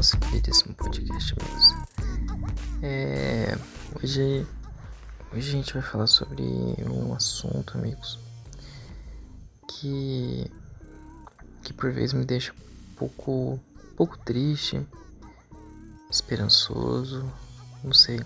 [0.00, 1.74] nosso queridíssimo podcast, amigos.
[2.82, 3.54] É,
[4.02, 4.46] hoje,
[5.30, 6.42] hoje a gente vai falar sobre
[6.90, 8.18] um assunto, amigos,
[9.68, 10.50] que,
[11.62, 14.80] que por vezes me deixa um pouco, um pouco triste,
[16.10, 17.30] esperançoso,
[17.84, 18.22] não sei.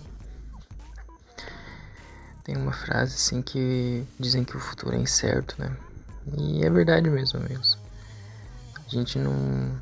[2.45, 5.75] Tem uma frase assim que dizem que o futuro é incerto, né?
[6.37, 7.77] E é verdade mesmo, amigos.
[8.77, 9.77] A gente não.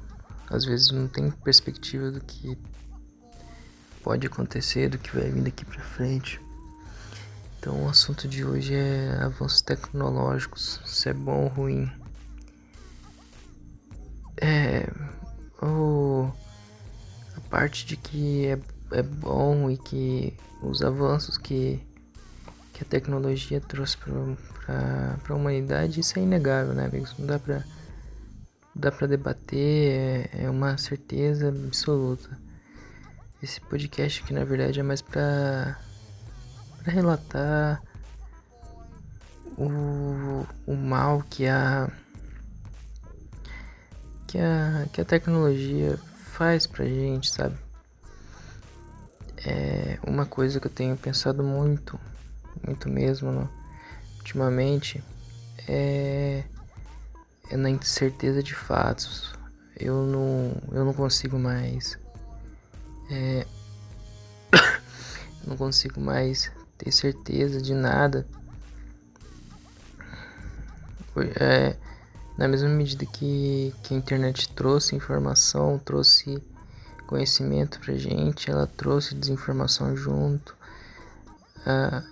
[0.49, 2.57] Às vezes não tem perspectiva do que
[4.03, 6.39] pode acontecer, do que vai vir daqui pra frente.
[7.59, 11.91] Então o assunto de hoje é avanços tecnológicos, se é bom ou ruim.
[14.37, 14.89] É.
[15.61, 16.29] O,
[17.37, 18.59] a parte de que é,
[18.91, 21.81] é bom e que os avanços que
[22.73, 27.13] que a tecnologia trouxe para a humanidade, isso é inegável, né, amigos?
[27.17, 27.63] Não dá para
[28.75, 32.37] dá para debater, é, é, uma certeza absoluta.
[33.41, 35.77] Esse podcast aqui, na verdade, é mais para
[36.85, 37.81] relatar
[39.57, 41.89] o, o mal que a,
[44.27, 45.97] que a que a tecnologia
[46.31, 47.57] faz pra gente, sabe?
[49.45, 51.99] É uma coisa que eu tenho pensado muito
[52.65, 53.49] muito mesmo,
[54.19, 55.03] ultimamente,
[55.67, 56.43] é,
[57.49, 59.33] é na incerteza de fatos.
[59.77, 61.97] Eu não, eu não consigo mais.
[63.09, 63.45] É,
[65.45, 68.25] não consigo mais ter certeza de nada.
[71.39, 71.75] É,
[72.37, 76.41] na mesma medida que, que a internet trouxe informação, trouxe
[77.05, 80.55] conhecimento pra gente, ela trouxe desinformação junto.
[81.65, 82.03] Ah,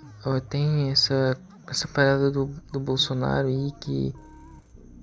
[0.49, 1.37] tem essa,
[1.67, 4.13] essa parada do, do Bolsonaro aí que,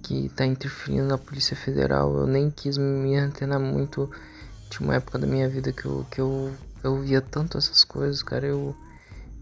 [0.09, 2.17] que tá interferindo na Polícia Federal.
[2.17, 4.11] Eu nem quis me antenar muito.
[4.71, 6.51] Tinha uma época da minha vida que eu, que eu,
[6.83, 8.47] eu via tanto essas coisas, cara.
[8.47, 8.75] Eu,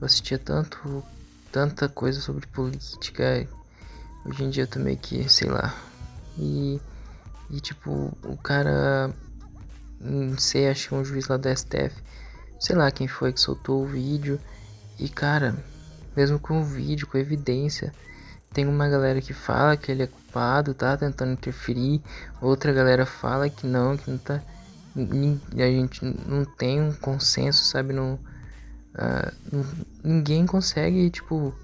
[0.00, 1.04] eu assistia tanto,
[1.52, 3.48] tanta coisa sobre política.
[4.24, 5.72] Hoje em dia eu tô meio que, sei lá.
[6.36, 6.80] E,
[7.48, 9.14] e tipo, o cara.
[10.00, 11.94] Não sei, acho que um juiz lá da STF.
[12.58, 14.40] Sei lá quem foi que soltou o vídeo.
[14.98, 15.56] E cara,
[16.16, 17.92] mesmo com o vídeo, com evidência,
[18.56, 22.00] tem uma galera que fala que ele é culpado, tá tentando interferir,
[22.40, 24.42] outra galera fala que não, que não tá.
[24.96, 27.92] A gente não tem um consenso, sabe?
[27.92, 29.66] Não, uh,
[30.02, 31.54] ninguém consegue, tipo.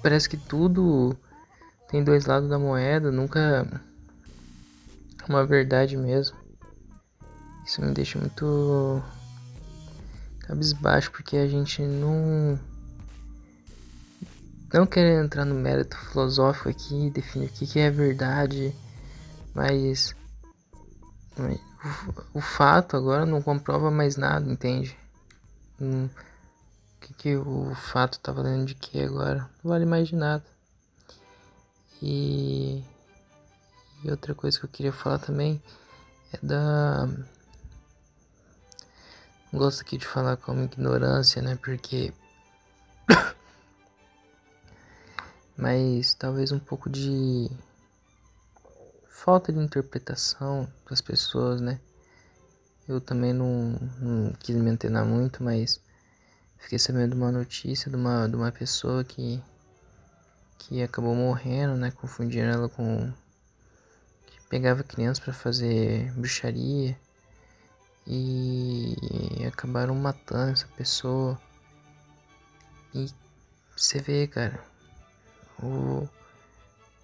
[0.00, 1.16] Parece que tudo
[1.88, 3.66] tem dois lados da moeda, nunca
[5.28, 6.36] uma verdade mesmo.
[7.66, 9.02] Isso me deixa muito
[10.38, 12.56] cabisbaixo porque a gente não
[14.72, 18.74] não quero entrar no mérito filosófico aqui, definir o que, que é verdade,
[19.54, 20.14] mas
[21.36, 24.96] o, o, fato agora não comprova mais nada, entende?
[25.80, 29.48] Hum, o que, que o fato tá valendo de que agora?
[29.62, 30.44] Não vale mais de nada.
[32.02, 32.84] E,
[34.04, 35.62] e outra coisa que eu queria falar também
[36.32, 37.08] é da
[39.52, 41.58] gosto aqui de falar como ignorância, né?
[41.62, 42.12] Porque.
[45.60, 47.50] Mas talvez um pouco de
[49.10, 51.78] falta de interpretação das pessoas, né?
[52.88, 55.78] Eu também não, não quis me antenar muito, mas
[56.56, 59.38] fiquei sabendo de uma notícia de uma, de uma pessoa que,
[60.58, 61.90] que acabou morrendo, né?
[61.90, 63.12] Confundindo ela com.
[64.24, 66.96] que pegava crianças para fazer bruxaria
[68.06, 68.96] e
[69.46, 71.38] acabaram matando essa pessoa.
[72.94, 73.12] E
[73.76, 74.69] você vê, cara,
[75.62, 76.08] o,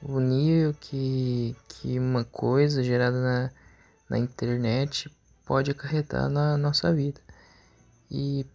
[0.02, 3.50] o nível que, que uma coisa gerada na,
[4.08, 5.10] na internet
[5.44, 7.20] pode acarretar na nossa vida.
[8.10, 8.46] E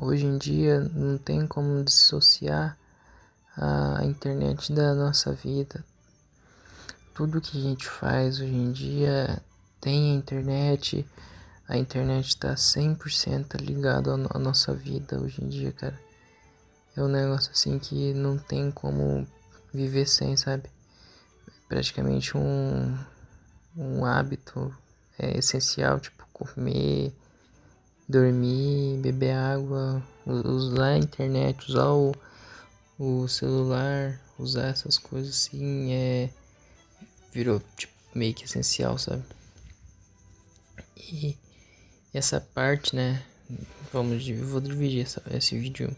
[0.00, 2.76] hoje em dia não tem como dissociar
[3.56, 5.84] a internet da nossa vida.
[7.14, 9.42] Tudo que a gente faz hoje em dia
[9.80, 11.06] tem a internet,
[11.66, 16.07] a internet está 100% ligada à nossa vida hoje em dia, cara.
[16.98, 19.24] É um negócio assim que não tem como
[19.72, 20.68] viver sem, sabe?
[21.68, 22.98] Praticamente um,
[23.76, 24.76] um hábito
[25.16, 27.14] é essencial, tipo comer,
[28.08, 32.12] dormir, beber água, usar a internet, usar o,
[32.98, 36.30] o celular, usar essas coisas assim, é
[37.32, 39.22] virou tipo meio que essencial, sabe?
[40.96, 41.38] E
[42.12, 43.22] essa parte, né?
[43.92, 45.94] Vamos, vou dividir essa, esse vídeo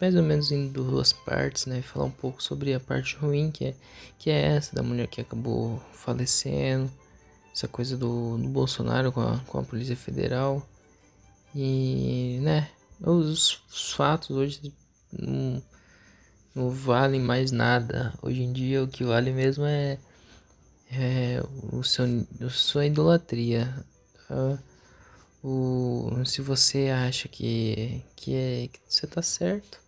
[0.00, 1.82] mais ou menos em duas partes, né?
[1.82, 3.74] Falar um pouco sobre a parte ruim, que é,
[4.18, 6.90] que é essa da mulher que acabou falecendo,
[7.52, 10.66] essa coisa do, do Bolsonaro com a, com a Polícia Federal.
[11.54, 12.68] E, né,
[13.00, 14.74] os, os fatos hoje
[15.10, 15.62] não,
[16.54, 18.12] não, valem mais nada.
[18.22, 19.98] Hoje em dia o que vale mesmo é,
[20.92, 22.04] é o seu,
[22.42, 23.74] a sua idolatria.
[24.30, 24.58] Uh,
[25.42, 29.80] o, se você acha que, que, é, que você tá certo,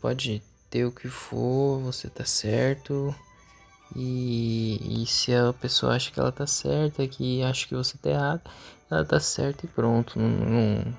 [0.00, 3.14] pode ter o que for, você tá certo.
[3.94, 8.10] E, e se a pessoa acha que ela tá certa, que acha que você tá
[8.10, 8.42] errado,
[8.90, 10.18] ela tá certa e pronto.
[10.18, 10.98] Não, não,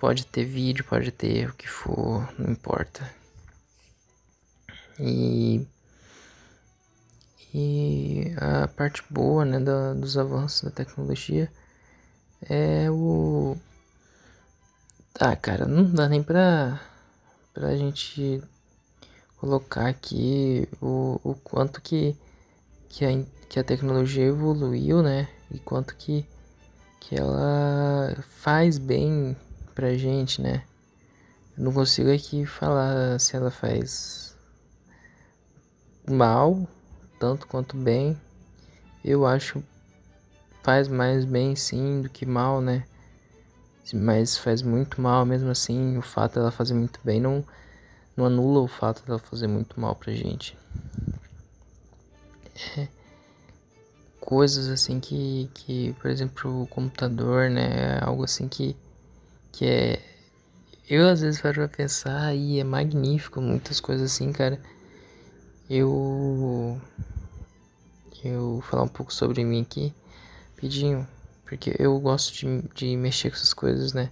[0.00, 3.08] pode ter vídeo, pode ter o que for, não importa.
[4.98, 5.66] E,
[7.54, 11.50] e a parte boa né, da, dos avanços da tecnologia
[12.48, 13.56] é o.
[15.20, 16.80] Ah, cara, não dá nem pra,
[17.52, 18.42] pra gente
[19.36, 22.16] colocar aqui o, o quanto que,
[22.88, 23.08] que, a,
[23.48, 25.28] que a tecnologia evoluiu, né?
[25.50, 26.24] E quanto que,
[27.00, 29.36] que ela faz bem
[29.74, 30.64] pra gente, né?
[31.56, 34.36] Eu não consigo aqui falar se ela faz
[36.08, 36.66] mal,
[37.18, 38.18] tanto quanto bem.
[39.04, 39.62] Eu acho
[40.62, 42.84] faz mais bem sim do que mal, né?
[43.94, 45.96] Mas faz muito mal mesmo assim.
[45.96, 47.44] O fato dela fazer muito bem não,
[48.16, 50.56] não anula o fato dela fazer muito mal pra gente.
[52.76, 52.88] É,
[54.20, 57.98] coisas assim que, que, por exemplo, o computador, né?
[57.98, 58.76] É algo assim que,
[59.50, 60.00] que é.
[60.88, 64.60] Eu às vezes paro pra pensar e é magnífico, muitas coisas assim, cara.
[65.68, 66.80] Eu.
[68.24, 69.92] Eu vou falar um pouco sobre mim aqui
[70.62, 71.06] rapidinho,
[71.52, 74.10] porque eu gosto de, de mexer com essas coisas, né?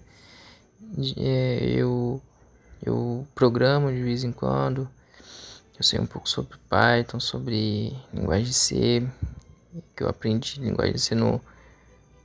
[1.17, 2.21] É, eu,
[2.85, 4.87] eu programo de vez em quando,
[5.79, 9.09] eu sei um pouco sobre Python, sobre linguagem C,
[9.97, 11.41] que eu aprendi linguagem C no,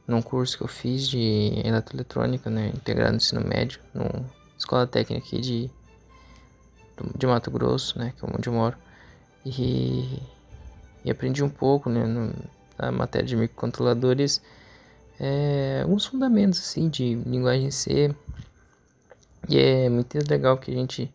[0.06, 2.73] num curso que eu fiz de eletroeletrônica, né?
[2.75, 5.71] Integrado no ensino médio, numa escola técnica aqui de,
[7.18, 8.13] de Mato Grosso, né?
[8.18, 8.75] Que é onde eu moro.
[9.45, 10.21] E,
[11.06, 12.06] e aprendi um pouco, né?
[12.06, 12.33] No,
[12.77, 14.41] a matéria de microcontroladores,
[15.19, 18.13] é, alguns fundamentos assim de linguagem C.
[19.47, 21.13] E é muito legal que a gente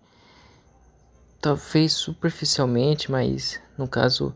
[1.41, 4.35] talvez superficialmente, mas no caso,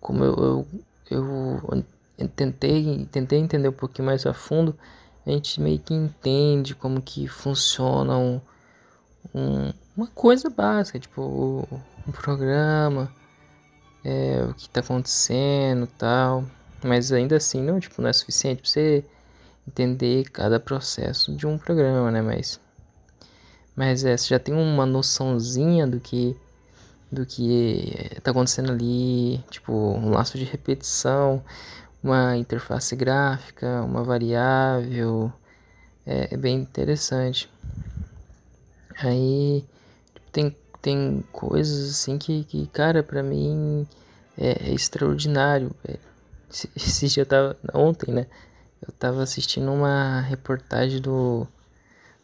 [0.00, 0.66] como eu,
[1.10, 1.84] eu,
[2.20, 4.78] eu tentei, tentei entender um pouquinho mais a fundo,
[5.26, 8.40] a gente meio que entende como que funciona um,
[9.34, 11.68] um, uma coisa básica, tipo
[12.06, 13.12] um programa,
[14.04, 16.44] é, o que está acontecendo tal.
[16.84, 19.04] Mas ainda assim não, tipo, não é suficiente para você
[19.66, 22.20] entender cada processo de um programa, né?
[22.20, 22.58] Mas,
[23.76, 26.36] mas é, você já tem uma noçãozinha do que
[27.10, 31.44] do que está acontecendo ali, tipo, um laço de repetição,
[32.02, 35.30] uma interface gráfica, uma variável,
[36.06, 37.50] é, é bem interessante.
[38.98, 39.64] Aí
[40.14, 43.86] tipo, tem tem coisas assim que, que cara, para mim
[44.36, 45.70] é, é extraordinário.
[45.84, 46.11] Velho.
[46.76, 47.56] Esse, dia eu tava.
[47.74, 48.26] Ontem, né?
[48.80, 51.46] Eu tava assistindo uma reportagem do,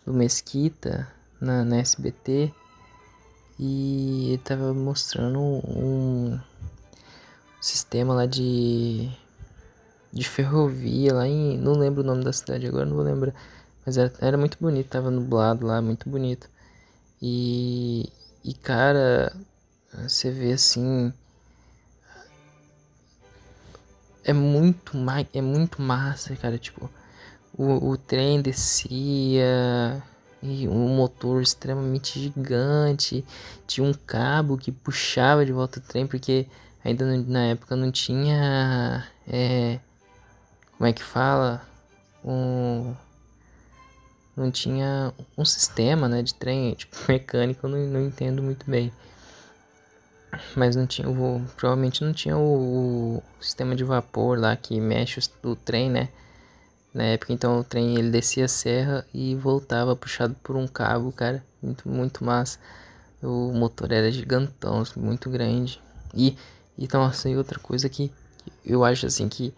[0.04, 1.08] do Mesquita
[1.40, 2.52] na, na SBT
[3.58, 6.38] e ele tava mostrando um
[7.60, 9.10] sistema lá de
[10.12, 13.34] de ferrovia lá em não lembro o nome da cidade agora não vou lembrar
[13.84, 16.48] mas era, era muito bonito tava nublado lá muito bonito
[17.20, 18.10] e
[18.48, 19.30] e cara,
[20.04, 21.12] você vê assim.
[24.28, 24.92] É muito,
[25.32, 26.58] é muito massa, cara.
[26.58, 26.90] Tipo,
[27.56, 30.02] o, o trem descia
[30.42, 33.24] e um motor extremamente gigante.
[33.66, 36.46] Tinha um cabo que puxava de volta o trem, porque
[36.84, 39.08] ainda na época não tinha.
[39.26, 39.80] É,
[40.76, 41.62] como é que fala?
[42.22, 42.94] Um
[44.36, 48.92] não tinha um sistema né, de trem, tipo mecânico, eu não, não entendo muito bem.
[50.54, 55.20] Mas não tinha, o, provavelmente não tinha o, o, sistema de vapor lá que mexe
[55.42, 56.08] o, o trem, né?
[56.92, 61.12] Na época, então o trem ele descia a serra e voltava puxado por um cabo,
[61.12, 62.58] cara, muito, muito massa.
[63.22, 65.80] O motor era gigantão, muito grande.
[66.14, 66.36] E,
[66.78, 68.12] então, assim, outra coisa que
[68.64, 69.52] eu acho, assim, que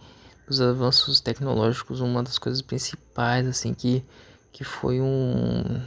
[0.48, 4.04] os avanços tecnológicos, uma das coisas principais, assim, que
[4.52, 5.80] que foi um,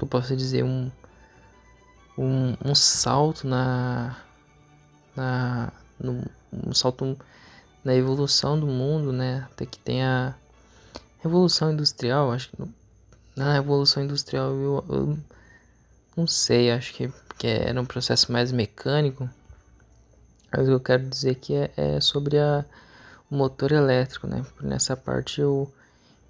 [0.00, 0.90] eu posso dizer um,
[2.20, 4.16] um, um salto na,
[5.16, 6.22] na no,
[6.52, 7.18] um salto
[7.82, 9.46] na evolução do mundo, né?
[9.50, 10.34] Até que tem a
[11.20, 12.62] revolução industrial, acho que
[13.34, 15.18] na revolução industrial eu, eu
[16.14, 19.28] não sei, acho que, que era um processo mais mecânico.
[20.52, 22.64] Mas eu quero dizer que é, é sobre a,
[23.30, 24.44] o motor elétrico, né?
[24.60, 25.72] Nessa parte eu,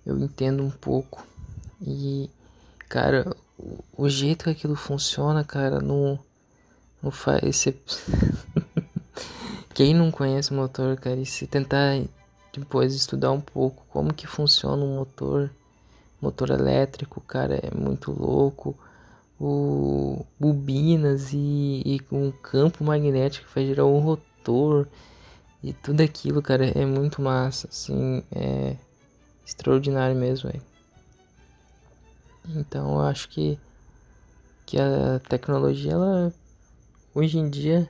[0.06, 1.26] eu entendo um pouco.
[1.80, 2.30] E,
[2.88, 6.18] cara, o, o jeito que aquilo funciona, cara, não,
[7.02, 7.66] não faz.
[9.74, 12.02] Quem não conhece motor, cara, e se tentar
[12.52, 15.50] depois estudar um pouco como que funciona um motor,
[16.20, 18.76] motor elétrico, cara, é muito louco.
[19.38, 24.86] O bobinas e, e um campo magnético que vai gerar um rotor
[25.62, 28.76] e tudo aquilo, cara, é muito massa, assim, é
[29.46, 30.69] extraordinário mesmo, velho.
[32.48, 33.58] Então eu acho que,
[34.66, 36.32] que a tecnologia, ela
[37.14, 37.88] hoje em dia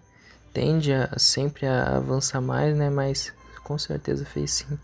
[0.52, 2.90] tende a sempre a avançar mais, né?
[2.90, 4.78] Mas com certeza fez sim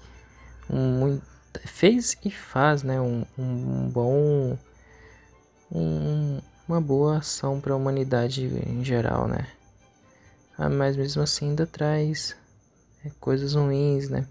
[0.70, 1.20] um
[1.64, 3.00] fez e faz, né?
[3.00, 4.58] Um, um bom
[5.70, 9.46] um, uma boa ação para a humanidade em geral, né?
[10.58, 12.37] Ah, mas mesmo assim ainda traz
[13.04, 14.26] é, coisas ruins, né?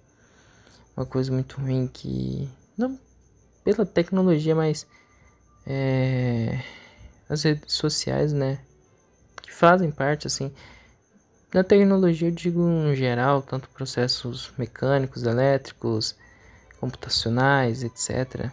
[0.95, 2.99] Uma coisa muito ruim que não
[3.63, 4.87] pela tecnologia, mas
[5.65, 6.60] é,
[7.29, 8.60] as redes sociais, né?
[9.41, 10.51] Que fazem parte assim
[11.55, 16.15] da tecnologia, eu digo em geral, tanto processos mecânicos, elétricos,
[16.81, 18.51] computacionais, etc.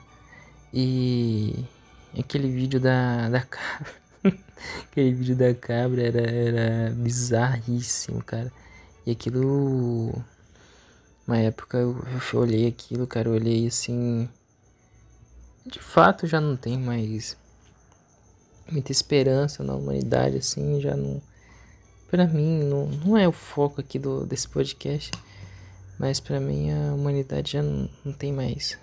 [0.73, 1.65] E
[2.17, 3.93] aquele vídeo da, da cabra.
[4.85, 8.53] aquele vídeo da cabra era, era bizarríssimo, cara.
[9.05, 10.15] E aquilo.
[11.27, 11.97] Uma época eu,
[12.33, 14.29] eu olhei aquilo, cara, eu olhei assim.
[15.65, 17.37] De fato já não tem mais
[18.71, 21.23] muita esperança na humanidade, assim, já não
[22.11, 25.11] para mim não, não é o foco aqui do desse podcast,
[25.99, 28.79] mas para mim a humanidade já não, não tem mais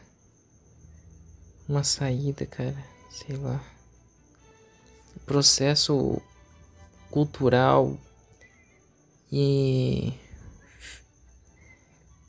[1.68, 2.76] uma saída, cara,
[3.12, 3.64] sei lá.
[5.16, 6.20] O processo
[7.12, 7.96] cultural
[9.32, 10.14] e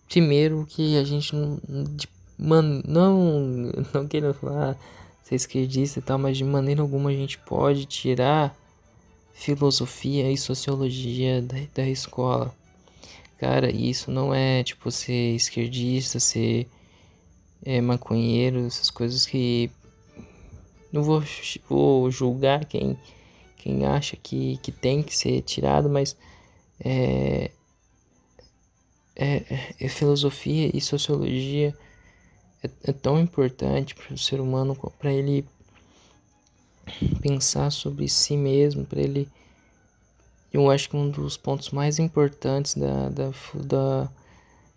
[0.09, 1.59] primeiro que a gente não
[2.41, 4.77] man, não não quero falar
[5.23, 8.57] ser esquerdista e tal, mas de maneira alguma a gente pode tirar
[9.33, 12.55] filosofia e sociologia da, da escola.
[13.39, 16.67] Cara, isso não é tipo ser esquerdista, ser
[17.65, 19.71] é, maconheiro, essas coisas que.
[20.93, 21.23] Não vou,
[21.69, 22.99] vou julgar quem,
[23.57, 26.17] quem acha que, que tem que ser tirado, mas
[26.85, 27.51] é,
[29.15, 31.75] é, é filosofia e sociologia
[32.63, 35.47] é, é tão importante para o ser humano, para ele
[37.21, 39.29] pensar sobre si mesmo, para ele.
[40.53, 44.11] Eu acho que um dos pontos mais importantes da, da, da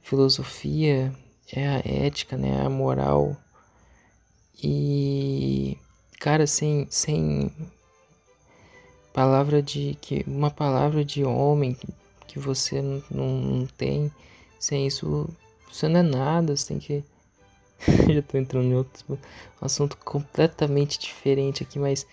[0.01, 1.13] filosofia
[1.51, 2.63] é a ética, né?
[2.63, 3.35] A moral.
[4.61, 5.77] E,
[6.19, 7.51] cara, sem, sem
[9.13, 9.97] palavra de.
[9.99, 11.75] que Uma palavra de homem
[12.27, 14.11] que você não, não, não tem,
[14.59, 15.29] sem isso
[15.71, 17.03] você não é nada, você tem que
[18.13, 19.19] já tô entrando em outro
[19.61, 22.07] assunto completamente diferente aqui, mas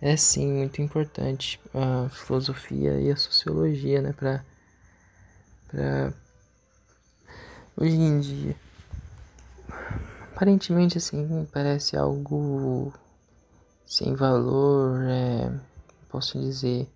[0.00, 4.44] é sim muito importante a filosofia e a sociologia, né, para
[5.68, 6.12] para
[7.76, 8.56] hoje em dia.
[10.34, 12.92] Aparentemente assim, parece algo
[13.86, 15.50] sem valor, é,
[16.08, 16.88] posso dizer,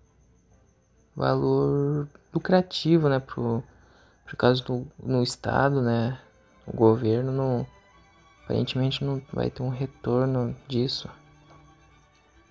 [1.15, 3.63] valor lucrativo, né, pro,
[4.25, 6.19] por causa do no estado, né,
[6.65, 7.67] o governo não
[8.51, 11.09] Aparentemente não vai ter um retorno disso.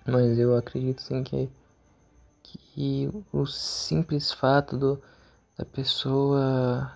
[0.03, 1.47] Mas eu acredito sim que,
[2.41, 4.99] que o simples fato do,
[5.55, 6.91] da pessoa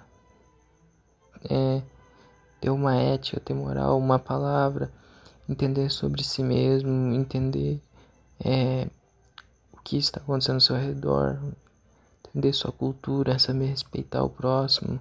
[1.47, 1.83] é,
[2.59, 4.91] ter uma ética, ter moral, uma palavra,
[5.47, 7.79] entender sobre si mesmo, entender
[8.43, 8.87] é,
[9.71, 11.39] o que está acontecendo ao seu redor,
[12.27, 14.99] entender sua cultura, saber respeitar o próximo,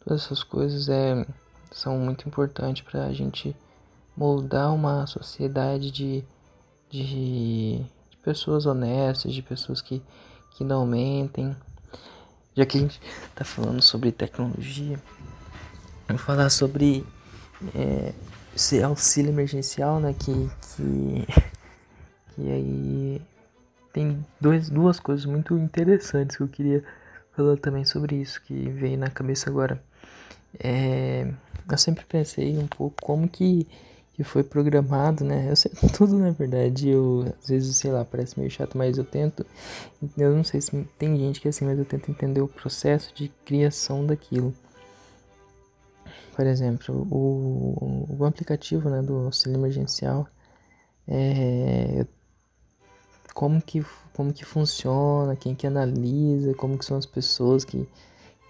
[0.00, 1.24] todas essas coisas é
[1.74, 3.54] são muito importantes para a gente
[4.16, 6.24] moldar uma sociedade de,
[6.88, 10.00] de, de, pessoas honestas, de pessoas que,
[10.52, 11.54] que não mentem.
[12.56, 15.00] Já que a gente está falando sobre tecnologia,
[16.08, 17.04] vou falar sobre
[17.74, 18.14] é,
[18.54, 20.14] esse auxílio emergencial, né?
[20.14, 20.32] Que,
[20.76, 21.26] que,
[22.36, 23.22] que aí
[23.92, 26.84] tem dois, duas coisas muito interessantes que eu queria
[27.32, 29.82] falar também sobre isso, que veio na cabeça agora.
[30.58, 31.30] É,
[31.70, 33.66] eu sempre pensei um pouco como que,
[34.14, 35.50] que foi programado, né?
[35.50, 39.04] Eu sei tudo na verdade, eu às vezes, sei lá, parece meio chato, mas eu
[39.04, 39.46] tento,
[40.16, 43.14] eu não sei se tem gente que é assim, mas eu tento entender o processo
[43.14, 44.54] de criação daquilo.
[46.34, 50.26] Por exemplo, o, o aplicativo né, do auxílio emergencial,
[51.06, 52.04] é,
[53.32, 53.84] como que,
[54.14, 57.86] como que funciona, quem que analisa, como que são as pessoas que,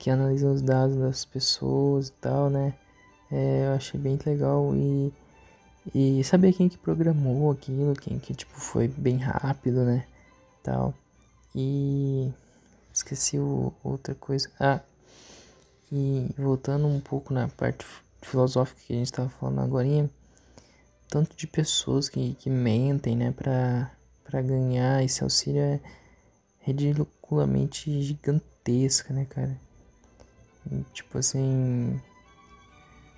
[0.04, 2.74] que analisam os dados das pessoas e tal, né?
[3.32, 5.10] É, eu achei bem legal e,
[5.94, 10.06] e saber quem que programou aquilo, quem que tipo foi bem rápido, né?
[10.62, 10.92] Tal.
[11.54, 12.30] E
[12.92, 14.50] esqueci o, outra coisa.
[14.60, 14.80] Ah,
[15.90, 17.86] e voltando um pouco na parte
[18.20, 19.88] filosófica que a gente estava falando agora,
[21.08, 23.90] tanto de pessoas que, que mentem, né, pra,
[24.22, 25.80] pra ganhar esse auxílio é
[26.60, 29.64] ridiculamente gigantesca, né, cara?
[30.92, 32.00] Tipo assim,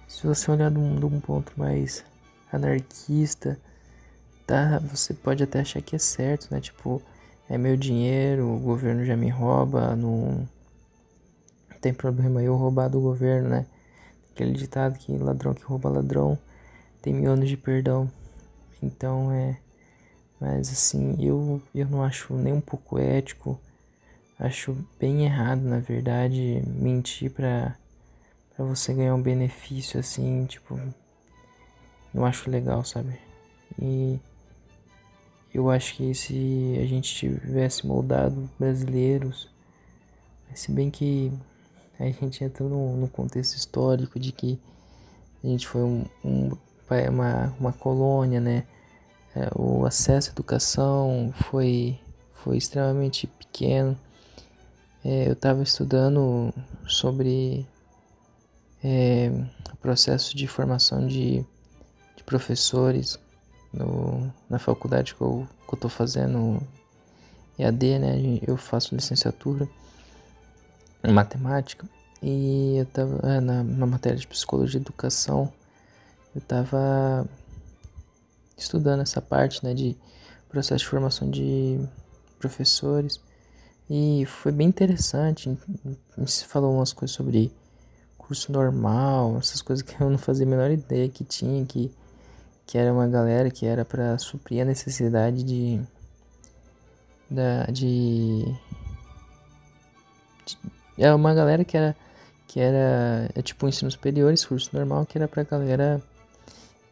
[0.09, 2.05] se você olhar de um, de um ponto mais
[2.53, 3.59] anarquista,
[4.47, 6.61] tá, você pode até achar que é certo, né?
[6.61, 7.03] Tipo,
[7.49, 10.49] é meu dinheiro, o governo já me rouba, não
[11.81, 13.67] tem problema eu roubar do governo, né?
[14.33, 16.38] Aquele ditado que ladrão que rouba ladrão
[17.00, 18.11] tem mil anos de perdão.
[18.83, 19.57] Então é.
[20.41, 23.59] Mas assim, eu, eu não acho nem um pouco ético.
[24.38, 27.76] Acho bem errado, na verdade, mentir pra,
[28.55, 30.78] pra você ganhar um benefício assim, tipo.
[32.12, 33.19] Não acho legal, sabe?
[33.81, 34.19] E
[35.52, 39.49] eu acho que se a gente tivesse moldado brasileiros,
[40.55, 41.33] se bem que
[41.99, 44.59] a gente entra no, no contexto histórico de que
[45.43, 46.57] a gente foi um, um
[47.09, 48.64] uma, uma colônia, né?
[49.35, 51.99] É, o acesso à educação foi,
[52.33, 53.99] foi extremamente pequeno.
[55.09, 56.53] É, eu estava estudando
[56.85, 57.65] sobre
[58.83, 59.31] é,
[59.73, 61.47] o processo de formação de,
[62.17, 63.17] de professores
[63.73, 66.61] no, na faculdade que eu estou fazendo
[67.57, 68.41] EAD, né?
[68.49, 69.69] Eu faço licenciatura
[71.05, 71.89] em matemática
[72.21, 75.52] e eu tava é, na, na matéria de psicologia e educação,
[76.35, 77.25] eu estava
[78.57, 79.97] estudando essa parte, né, de
[80.49, 81.78] processo de formação de
[82.41, 83.21] professores
[83.89, 85.57] e foi bem interessante.
[86.27, 87.53] Se falou umas coisas sobre
[88.19, 91.91] curso normal, essas coisas que eu não fazia a menor ideia que tinha que
[92.67, 95.81] que era uma galera que era para suprir a necessidade de
[97.31, 98.45] da de,
[100.45, 100.59] de
[100.99, 101.97] é uma galera que era
[102.49, 106.03] que era é tipo um ensino superior, esse curso normal que era pra galera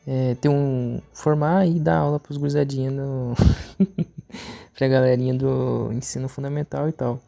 [0.07, 3.35] é, ter um formar e dar aula pros gurizadinhos no
[4.75, 7.21] pra galerinha do ensino fundamental e tal.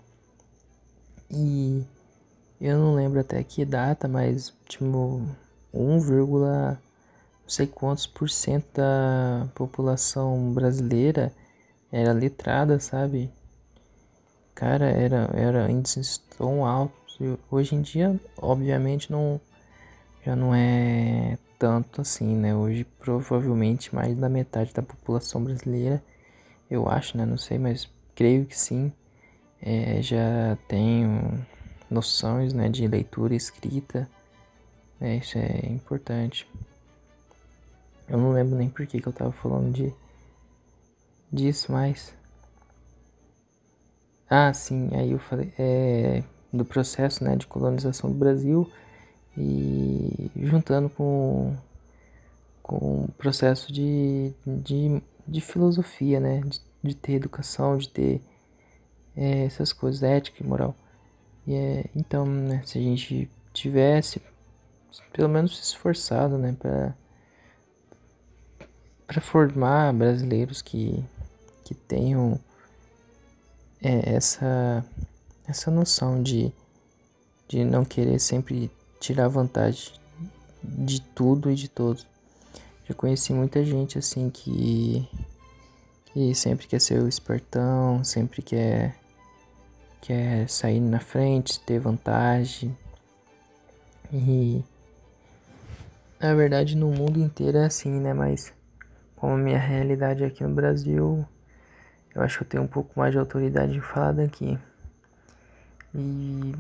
[1.31, 1.85] E
[2.61, 5.23] eu não lembro até que data, mas tipo
[5.73, 6.79] 1, não
[7.47, 11.33] sei quantos por cento da população brasileira
[11.93, 13.31] era letrada, sabe?
[14.55, 17.19] Cara, era, era índices tão altos.
[17.51, 19.41] Hoje em dia, obviamente, não
[20.25, 22.55] já não é tanto assim, né?
[22.55, 26.03] Hoje, provavelmente, mais da metade da população brasileira,
[26.71, 27.25] eu acho, né?
[27.25, 28.93] Não sei, mas creio que sim,
[29.61, 31.07] é, já tem
[31.91, 34.09] noções, né, de leitura e escrita.
[35.01, 36.49] É, isso é importante.
[38.09, 39.93] Eu não lembro nem por que, que eu tava falando de
[41.33, 42.15] disso, mas.
[44.29, 48.69] Ah, sim, aí eu falei é, do processo né, de colonização do Brasil
[49.37, 51.55] e juntando com,
[52.63, 56.41] com o processo de, de, de filosofia, né?
[56.41, 58.23] De, de, ter educação, de ter
[59.17, 60.75] é, essas coisas, ética e moral.
[61.47, 64.21] E é, então, né, se a gente tivesse
[65.12, 66.55] pelo menos se esforçado, né,
[69.07, 71.05] para formar brasileiros que,
[71.65, 72.39] que tenham
[73.83, 74.85] é, essa,
[75.47, 76.53] essa noção de,
[77.49, 79.93] de não querer sempre tirar vantagem
[80.62, 82.07] de tudo e de todos.
[82.88, 85.09] Já conheci muita gente assim que,
[86.07, 88.96] que sempre quer ser o espertão, sempre quer,
[90.01, 92.77] quer sair na frente, ter vantagem.
[94.12, 94.62] E
[96.20, 98.14] na verdade no mundo inteiro é assim, né?
[98.14, 98.55] Mas
[99.16, 101.27] como a minha realidade aqui no Brasil,
[102.14, 104.57] eu acho que eu tenho um pouco mais de autoridade de falar daqui.
[105.92, 106.55] E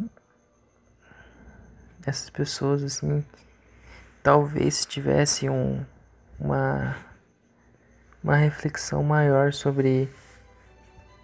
[2.04, 3.24] essas pessoas assim,
[4.24, 5.84] talvez tivessem um,
[6.38, 6.96] uma
[8.22, 10.08] uma reflexão maior sobre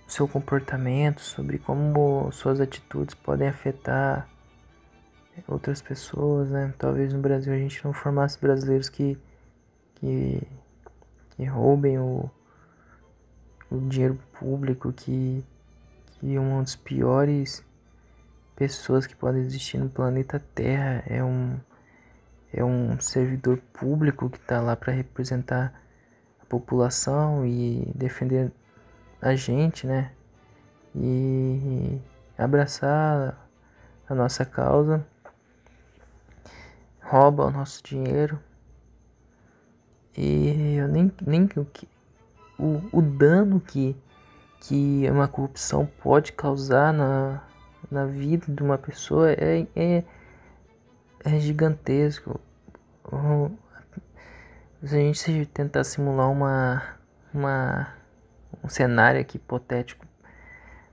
[0.07, 4.29] seu comportamento, sobre como suas atitudes podem afetar
[5.49, 6.73] outras pessoas, né?
[6.79, 9.19] Talvez no Brasil a gente não formasse brasileiros que
[9.97, 10.47] que
[11.37, 12.31] que roubem o,
[13.71, 15.45] o dinheiro público, que,
[16.13, 17.65] que uma das piores
[18.55, 21.59] pessoas que podem existir no planeta Terra é um,
[22.53, 25.73] é um servidor público que está lá para representar
[26.41, 28.53] a população e defender
[29.21, 30.13] a gente, né?
[30.95, 31.99] E
[32.37, 33.49] abraçar
[34.09, 35.07] a nossa causa,
[37.01, 38.39] rouba o nosso dinheiro.
[40.17, 41.49] E eu nem, nem
[42.59, 43.97] o, o dano que,
[44.61, 47.43] que uma corrupção pode causar na,
[47.91, 50.05] na vida de uma pessoa é, é,
[51.25, 52.41] é gigantesco.
[54.85, 56.83] Se a gente tentar simular uma,
[57.33, 57.89] uma,
[58.63, 60.07] um cenário aqui hipotético,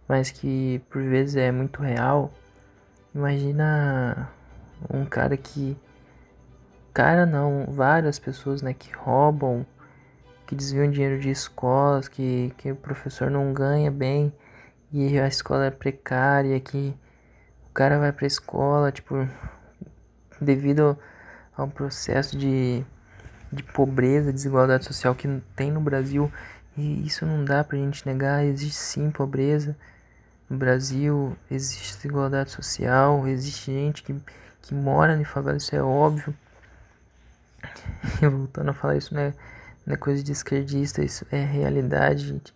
[0.08, 2.34] mas que por vezes é muito real,
[3.14, 4.30] imagina
[4.92, 5.78] um cara que.
[6.94, 9.66] Cara não, várias pessoas né, que roubam,
[10.46, 14.34] que desviam dinheiro de escolas, que, que o professor não ganha bem
[14.92, 16.94] e a escola é precária, que
[17.70, 19.16] o cara vai pra escola, tipo,
[20.42, 20.98] devido
[21.56, 22.86] ao processo de
[23.52, 26.32] de pobreza, desigualdade social que tem no Brasil.
[26.78, 29.76] E isso não dá pra gente negar, existe sim pobreza.
[30.50, 34.16] No Brasil existe desigualdade social, existe gente que,
[34.62, 36.34] que mora em favela, isso é óbvio.
[38.22, 39.34] E voltando a falar isso, né?
[39.86, 42.54] Não é coisa de esquerdista, isso é realidade, gente.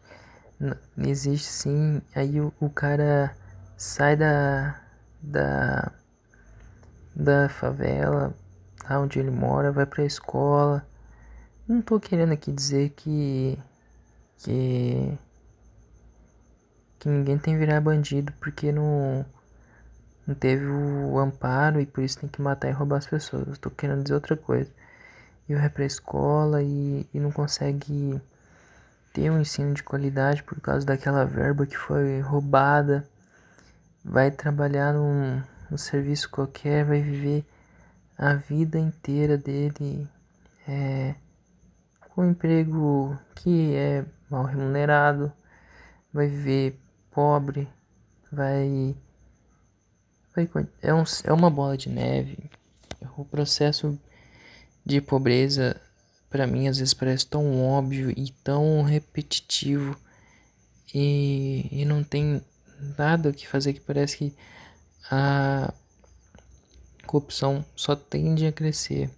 [0.97, 2.01] Existe sim.
[2.15, 3.35] Aí o, o cara
[3.75, 4.79] sai da,
[5.21, 5.91] da,
[7.15, 8.33] da favela,
[8.89, 10.85] onde ele mora, vai pra escola.
[11.67, 13.57] Não tô querendo aqui dizer que.
[14.37, 15.17] que.
[16.99, 19.25] que ninguém tem que virar bandido porque não.
[20.27, 23.47] não teve o amparo e por isso tem que matar e roubar as pessoas.
[23.47, 24.69] Eu tô querendo dizer outra coisa.
[25.47, 28.21] E vai pra escola e, e não consegue
[29.13, 33.07] ter um ensino de qualidade por causa daquela verba que foi roubada.
[34.03, 35.41] Vai trabalhar num,
[35.73, 37.43] num serviço qualquer, vai viver
[38.15, 40.07] a vida inteira dele
[40.67, 41.15] é,
[42.11, 45.33] com um emprego que é mal remunerado,
[46.13, 47.67] vai viver pobre,
[48.31, 48.95] vai,
[50.35, 50.47] vai
[50.79, 52.37] é, um, é uma bola de neve.
[53.17, 53.99] O processo
[54.85, 55.81] de pobreza
[56.29, 59.97] para mim às vezes parece tão óbvio e tão repetitivo
[60.93, 62.43] e, e não tem
[62.95, 64.35] nada o que fazer que parece que
[65.09, 65.73] a
[67.05, 69.09] corrupção só tende a crescer.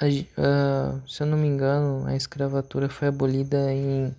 [0.00, 0.06] A,
[1.08, 4.14] se eu não me engano, a escravatura foi abolida em,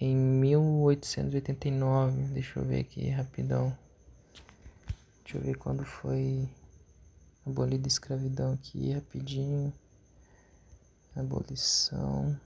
[0.00, 2.22] em 1889.
[2.34, 3.76] Deixa eu ver aqui rapidão.
[5.24, 6.48] Deixa eu ver quando foi
[7.46, 9.72] abolida a escravidão aqui rapidinho.
[11.16, 12.38] Abolição.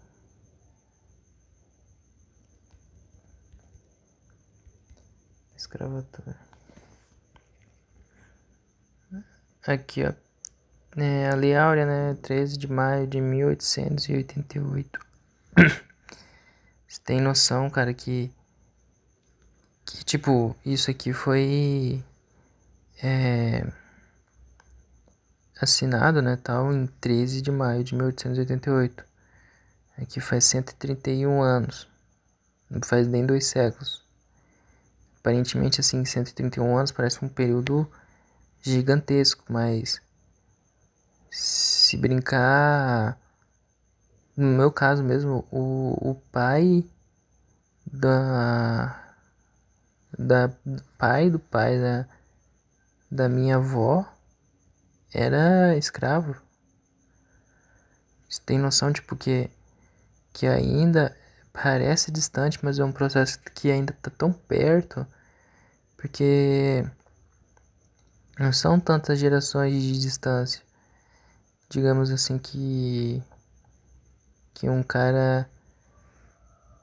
[5.65, 6.37] Escravatura.
[9.67, 10.13] Aqui, ó.
[11.01, 12.19] É, a Lei Áurea, né?
[12.21, 15.01] 13 de maio de 1888.
[16.87, 18.31] Você tem noção, cara, que.
[19.87, 22.05] Que, tipo, isso aqui foi.
[23.03, 23.67] É,
[25.59, 26.37] assinado, né?
[26.37, 29.03] Tal, em 13 de maio de 1888.
[29.97, 31.89] Aqui faz 131 anos.
[32.69, 34.04] Não faz nem dois séculos.
[35.25, 37.91] Aparentemente, assim, 131 anos parece um período
[38.61, 39.99] gigantesco, mas
[41.31, 43.19] se brincar,
[44.37, 46.85] no meu caso mesmo, o, o pai
[47.91, 49.03] da
[50.19, 50.51] da
[50.99, 52.07] pai do pai da,
[53.11, 54.07] da minha avó
[55.11, 56.37] era escravo.
[58.29, 59.49] Você tem noção, tipo, que,
[60.35, 61.17] que ainda
[61.55, 65.07] parece distante, mas é um processo que ainda tá tão perto,
[65.97, 66.85] porque
[68.39, 70.61] não são tantas gerações de distância.
[71.71, 73.23] Digamos assim que.
[74.53, 75.49] Que um cara.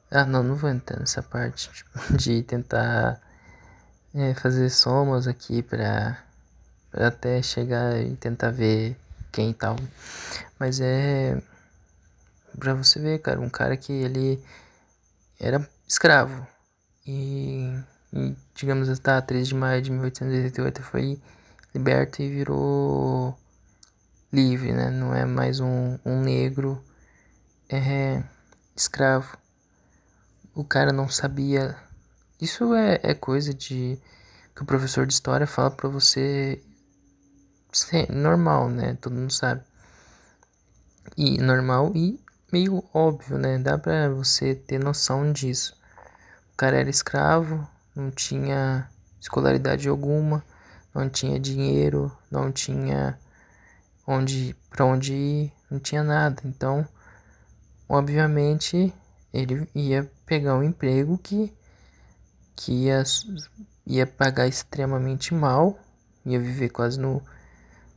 [0.09, 3.21] Ah, não, não vou entrar nessa parte tipo, de tentar
[4.13, 6.21] é, fazer somas aqui pra
[6.93, 8.97] até chegar e tentar ver
[9.31, 9.75] quem tal.
[10.59, 11.41] Mas é.
[12.57, 14.43] Pra você ver, cara, um cara que ele
[15.39, 16.45] era escravo.
[17.05, 17.67] E,
[18.13, 21.19] e digamos, tá, 3 de maio de 1888 foi
[21.73, 23.37] liberto e virou
[24.31, 24.89] livre, né?
[24.89, 26.83] Não é mais um, um negro
[27.69, 28.23] é,
[28.75, 29.37] escravo.
[30.53, 31.75] O cara não sabia.
[32.39, 33.99] Isso é, é coisa de
[34.55, 36.61] que o professor de história fala para você
[38.09, 38.97] normal, né?
[39.01, 39.61] Todo mundo sabe.
[41.17, 42.19] E normal e
[42.51, 43.57] meio óbvio, né?
[43.57, 45.75] Dá pra você ter noção disso.
[46.53, 50.43] O cara era escravo, não tinha escolaridade alguma,
[50.93, 53.17] não tinha dinheiro, não tinha
[54.05, 56.41] onde para onde ir, não tinha nada.
[56.45, 56.87] Então,
[57.87, 58.93] obviamente,
[59.33, 61.53] ele ia pegar um emprego que,
[62.55, 63.03] que ia,
[63.85, 65.79] ia pagar extremamente mal,
[66.25, 67.21] ia viver quase no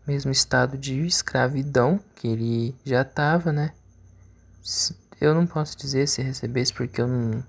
[0.06, 3.72] mesmo estado de escravidão que ele já estava, né?
[5.20, 7.44] Eu não posso dizer se recebesse porque eu não,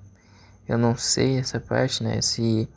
[0.67, 2.21] eu não sei essa parte, né?
[2.21, 2.69] Se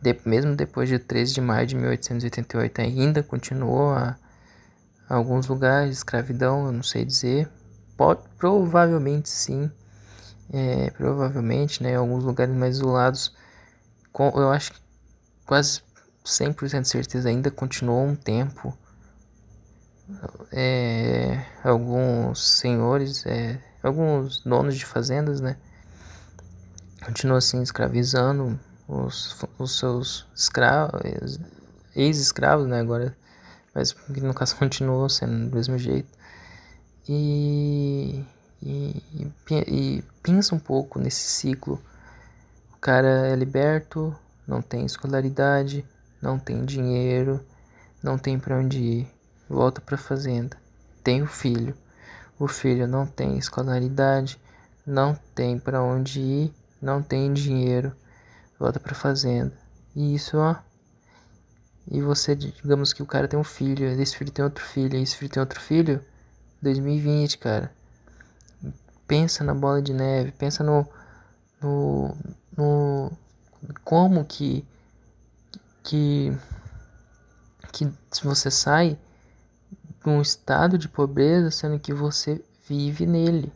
[0.00, 4.16] de, mesmo depois de 13 de maio de 1888 ainda continuou a,
[5.08, 7.48] a alguns lugares escravidão, eu não sei dizer.
[7.96, 9.70] Pode, provavelmente sim
[10.52, 13.34] é, provavelmente, né, em alguns lugares mais isolados,
[14.12, 14.80] com, eu acho que
[15.44, 15.82] quase
[16.24, 18.76] 100% de certeza ainda continuou um tempo.
[20.52, 25.56] É, alguns senhores, é, alguns donos de fazendas, né,
[27.04, 31.38] continuam assim escravizando os, os seus escravos,
[31.94, 33.16] ex-escravos, né, agora,
[33.74, 36.08] mas no caso continuou sendo do mesmo jeito.
[37.08, 38.24] E
[38.62, 39.32] e, e,
[39.68, 41.80] e pensa um pouco nesse ciclo.
[42.72, 44.14] O cara é liberto,
[44.46, 45.84] não tem escolaridade,
[46.20, 47.44] não tem dinheiro,
[48.02, 49.08] não tem para onde ir,
[49.48, 50.56] volta para fazenda.
[51.02, 51.76] Tem o filho.
[52.38, 54.40] O filho não tem escolaridade,
[54.86, 57.94] não tem para onde ir, não tem dinheiro,
[58.58, 59.52] volta para fazenda.
[59.94, 60.56] E isso, ó.
[61.90, 65.16] E você, digamos que o cara tem um filho, esse filho tem outro filho, esse
[65.16, 66.04] filho tem outro filho.
[66.60, 67.72] 2020, cara
[69.06, 70.86] pensa na bola de neve, pensa no,
[71.60, 72.16] no,
[72.56, 73.12] no
[73.84, 74.64] como que
[75.82, 76.36] que
[77.72, 78.98] que se você sai
[80.08, 83.52] um estado de pobreza sendo que você vive nele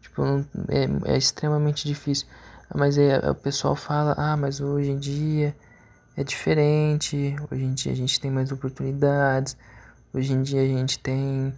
[0.00, 0.22] tipo
[0.68, 2.26] é, é extremamente difícil
[2.74, 5.54] mas aí o pessoal fala ah mas hoje em dia
[6.16, 9.56] é diferente hoje em dia a gente tem mais oportunidades
[10.12, 11.54] hoje em dia a gente tem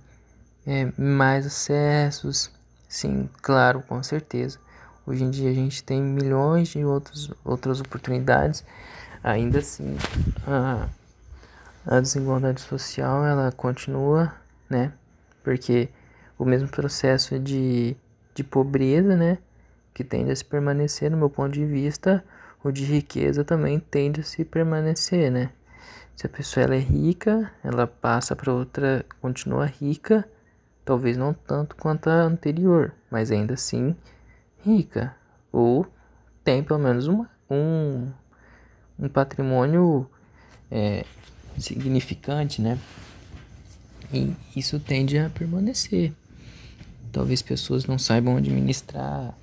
[0.66, 2.50] é, mais acessos.
[2.88, 4.58] Sim, claro, com certeza.
[5.06, 8.64] Hoje em dia a gente tem milhões de outros, outras oportunidades.
[9.22, 9.96] Ainda assim,
[10.46, 10.88] a,
[11.86, 14.34] a desigualdade social ela continua,
[14.68, 14.92] né?
[15.42, 15.88] Porque
[16.38, 17.96] o mesmo processo de,
[18.34, 19.38] de pobreza, né?
[19.94, 22.24] Que tende a se permanecer, no meu ponto de vista,
[22.62, 25.50] o de riqueza também tende a se permanecer, né?
[26.14, 30.28] Se a pessoa ela é rica, ela passa para outra, continua rica,
[30.84, 33.96] talvez não tanto quanto a anterior, mas ainda assim
[34.58, 35.16] rica,
[35.50, 35.86] ou
[36.44, 38.12] tem pelo menos uma, um,
[38.98, 40.06] um patrimônio
[40.70, 41.06] é,
[41.58, 42.78] significante, né?
[44.12, 46.12] E isso tende a permanecer.
[47.12, 49.36] Talvez pessoas não saibam administrar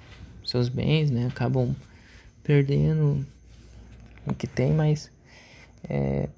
[0.46, 1.28] seus bens, né?
[1.28, 1.76] Acabam
[2.44, 3.26] perdendo
[4.26, 5.12] o que tem, mas
[5.90, 6.30] é,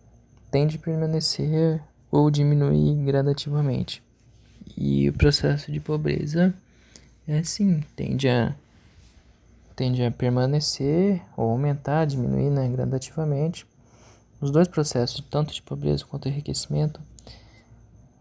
[0.52, 4.02] tende a permanecer ou diminuir gradativamente.
[4.78, 6.54] E o processo de pobreza
[7.28, 8.56] é assim, tende a,
[9.76, 13.66] tende a permanecer ou aumentar, diminuir né, gradativamente.
[14.42, 17.02] Os dois processos, tanto de pobreza quanto enriquecimento,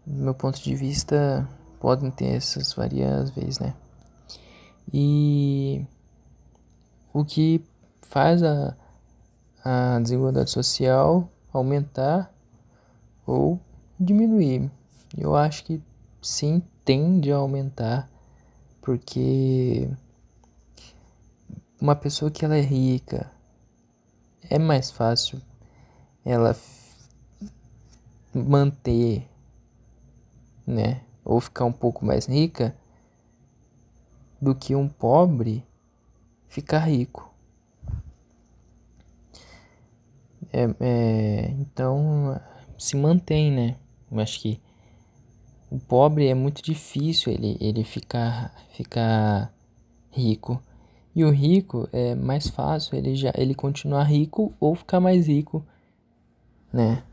[0.05, 1.47] do meu ponto de vista,
[1.79, 3.73] podem ter essas variáveis, né?
[4.91, 5.85] E
[7.13, 7.63] o que
[8.01, 8.75] faz a,
[9.63, 12.33] a desigualdade social aumentar
[13.25, 13.59] ou
[13.99, 14.69] diminuir.
[15.17, 15.81] Eu acho que
[16.21, 18.09] sim tende a aumentar
[18.81, 19.89] porque
[21.79, 23.31] uma pessoa que ela é rica
[24.49, 25.41] é mais fácil
[26.29, 26.55] ela
[28.33, 29.27] manter,
[30.65, 32.75] né, ou ficar um pouco mais rica
[34.39, 35.65] do que um pobre
[36.47, 37.33] ficar rico.
[40.53, 42.39] É, é, então
[42.77, 43.75] se mantém, né?
[44.11, 44.61] Eu acho que
[45.69, 49.51] o pobre é muito difícil ele, ele ficar, ficar
[50.11, 50.61] rico.
[51.15, 55.65] E o rico é mais fácil ele já ele continuar rico ou ficar mais rico,
[56.71, 57.03] né?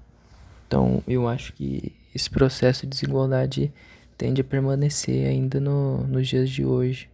[0.67, 3.73] Então eu acho que esse processo de desigualdade
[4.17, 7.09] tende a permanecer ainda no, nos dias de hoje.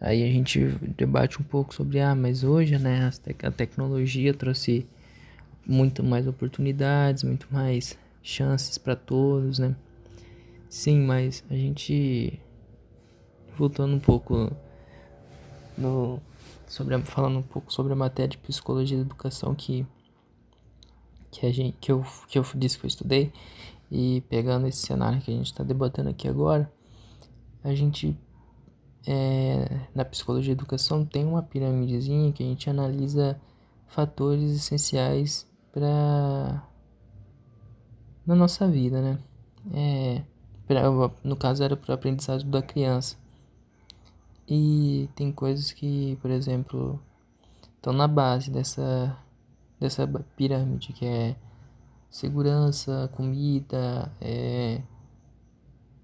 [0.00, 0.60] Aí a gente
[0.96, 3.10] debate um pouco sobre, ah, mas hoje, né,
[3.42, 4.86] a tecnologia trouxe
[5.66, 9.74] muito mais oportunidades, muito mais chances para todos, né?
[10.68, 12.38] Sim, mas a gente
[13.56, 14.50] voltando um pouco
[15.78, 16.20] no
[16.66, 19.86] sobre a, falando um pouco sobre a matéria de psicologia da educação que
[21.34, 23.32] que a gente que eu que eu disse que eu estudei
[23.90, 26.70] e pegando esse cenário que a gente está debatendo aqui agora,
[27.62, 28.16] a gente
[29.06, 33.38] é, na psicologia da educação tem uma piramidezinha que a gente analisa
[33.86, 36.62] fatores essenciais para
[38.26, 39.18] na nossa vida, né?
[39.72, 40.22] É,
[41.22, 43.16] no caso era para o aprendizado da criança.
[44.48, 47.00] E tem coisas que, por exemplo,
[47.76, 49.16] estão na base dessa,
[49.80, 50.06] dessa
[50.36, 51.36] pirâmide, que é
[52.10, 54.80] segurança, comida, é,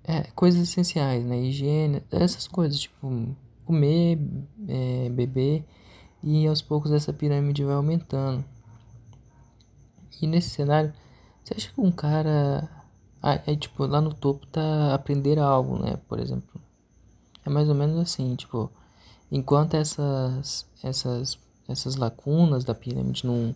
[0.04, 1.40] é, coisas essenciais, né?
[1.40, 4.18] Higiene, essas coisas, tipo, comer,
[4.68, 5.64] é, beber,
[6.22, 8.44] e aos poucos essa pirâmide vai aumentando.
[10.20, 10.92] E nesse cenário,
[11.42, 12.68] você acha que um cara.
[13.46, 15.96] É tipo, lá no topo tá aprender algo, né?
[16.08, 16.60] Por exemplo.
[17.44, 18.70] É mais ou menos assim, tipo,
[19.30, 21.38] enquanto essas, essas,
[21.70, 23.54] essas lacunas da pirâmide não,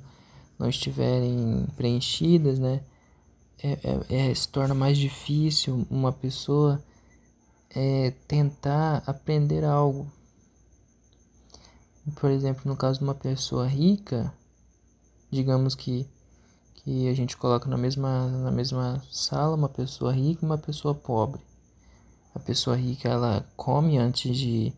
[0.59, 2.81] não estiverem preenchidas, né?
[3.63, 6.83] É, é, é, se torna mais difícil uma pessoa
[7.75, 10.11] é, tentar aprender algo.
[12.17, 14.33] Por exemplo, no caso de uma pessoa rica,
[15.31, 16.07] digamos que,
[16.75, 20.95] que a gente coloca na mesma, na mesma sala uma pessoa rica e uma pessoa
[20.95, 21.41] pobre.
[22.35, 24.73] A pessoa rica ela come antes de,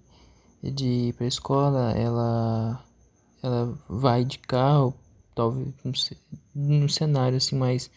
[0.63, 2.85] de ir para a escola, ela,
[3.47, 4.95] ela vai de carro,
[5.35, 5.69] talvez
[6.55, 7.91] num cenário assim mais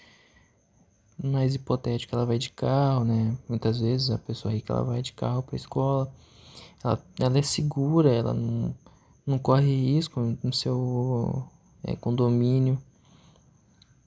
[1.22, 3.36] mais hipotético, ela vai de carro, né?
[3.48, 6.10] Muitas vezes a pessoa rica ela vai de carro para escola.
[6.82, 8.74] Ela, ela é segura, ela não,
[9.28, 11.46] não corre risco no seu
[11.84, 12.82] é, condomínio.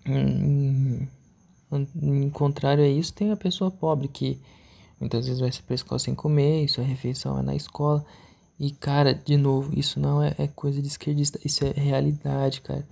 [0.07, 1.07] Em,
[1.71, 1.89] em,
[2.25, 4.41] em, contrário a isso, tem a pessoa pobre que
[4.99, 8.05] muitas vezes vai para a escola sem comer, sua refeição é na escola.
[8.63, 12.87] E cara, de novo, isso não é, é coisa de esquerdista, isso é realidade, cara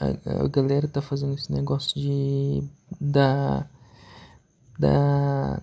[0.00, 2.62] a, a galera tá fazendo esse negócio de
[3.00, 3.66] da
[4.78, 5.60] da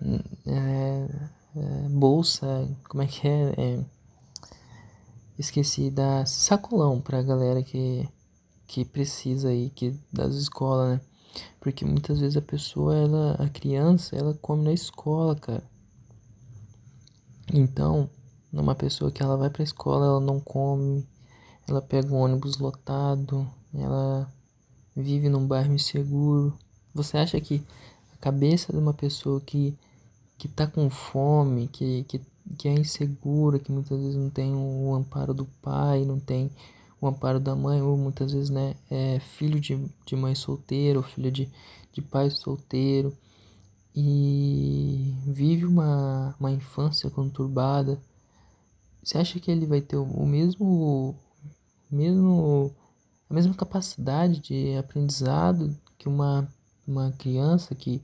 [0.48, 1.08] é,
[1.56, 3.54] é, bolsa, como é que é?
[3.58, 3.86] é?
[5.38, 8.08] Esqueci da sacolão pra galera que
[8.68, 11.02] que precisa aí que das escolas, né?
[11.60, 15.64] Porque muitas vezes a pessoa, ela, a criança, ela come na escola, cara.
[17.52, 18.10] Então,
[18.54, 21.06] numa pessoa que ela vai pra escola, ela não come,
[21.68, 24.32] ela pega um ônibus lotado, ela
[24.96, 26.58] vive num bairro inseguro.
[26.94, 27.62] Você acha que
[28.14, 29.76] a cabeça de uma pessoa que
[30.44, 32.20] que tá com fome, que, que,
[32.58, 36.52] que é insegura, que muitas vezes não tem o amparo do pai, não tem
[37.00, 41.04] o amparo da mãe, ou muitas vezes né, é filho de, de mãe solteira, ou
[41.04, 41.50] filho de,
[41.94, 43.16] de pai solteiro,
[43.96, 47.98] e vive uma, uma infância conturbada,
[49.04, 51.16] você acha que ele vai ter o, mesmo,
[51.92, 52.74] mesmo
[53.30, 56.48] a mesma capacidade de aprendizado que uma,
[56.88, 58.02] uma criança que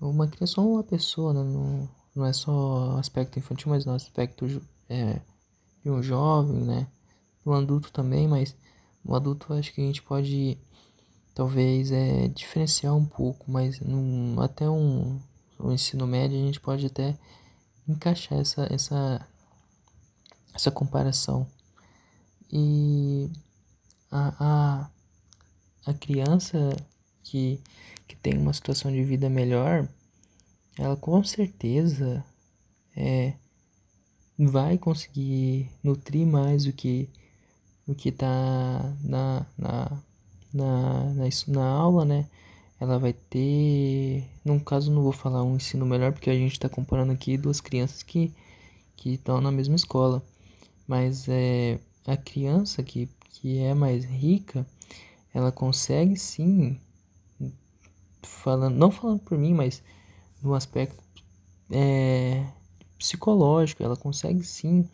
[0.00, 1.42] uma criança ou uma pessoa né?
[1.42, 4.46] não, não é só aspecto infantil mas no aspecto
[4.88, 5.20] é,
[5.82, 6.86] de um jovem né
[7.44, 8.56] um adulto também mas
[9.04, 10.56] um adulto acho que a gente pode
[11.34, 15.18] talvez é diferenciar um pouco mas num, até um,
[15.58, 17.18] um ensino médio a gente pode até
[17.88, 19.26] encaixar essa essa
[20.54, 21.46] essa comparação
[22.52, 23.28] e
[24.10, 24.90] a, a,
[25.86, 26.76] a criança
[27.22, 27.60] que,
[28.06, 29.88] que tem uma situação de vida melhor,
[30.78, 32.24] ela com certeza
[32.96, 33.34] é,
[34.38, 37.08] vai conseguir nutrir mais o que
[37.86, 38.26] o que tá
[39.02, 40.02] na, na,
[40.52, 42.26] na, na, na aula, né?
[42.80, 44.24] Ela vai ter.
[44.44, 47.60] No caso, não vou falar um ensino melhor, porque a gente está comparando aqui duas
[47.60, 48.32] crianças que
[48.96, 50.22] que estão na mesma escola.
[50.86, 53.08] Mas é a criança que
[53.44, 54.66] que é mais rica,
[55.34, 56.80] ela consegue sim,
[58.22, 59.82] falando, não falando por mim, mas
[60.42, 61.02] no aspecto
[61.70, 62.46] é,
[62.96, 64.88] psicológico, ela consegue sim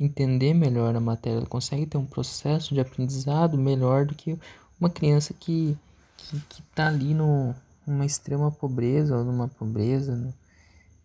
[0.00, 4.36] entender melhor a matéria, ela consegue ter um processo de aprendizado melhor do que
[4.80, 5.76] uma criança que
[6.16, 7.54] que, que tá ali no,
[7.86, 10.34] numa extrema pobreza ou numa pobreza né,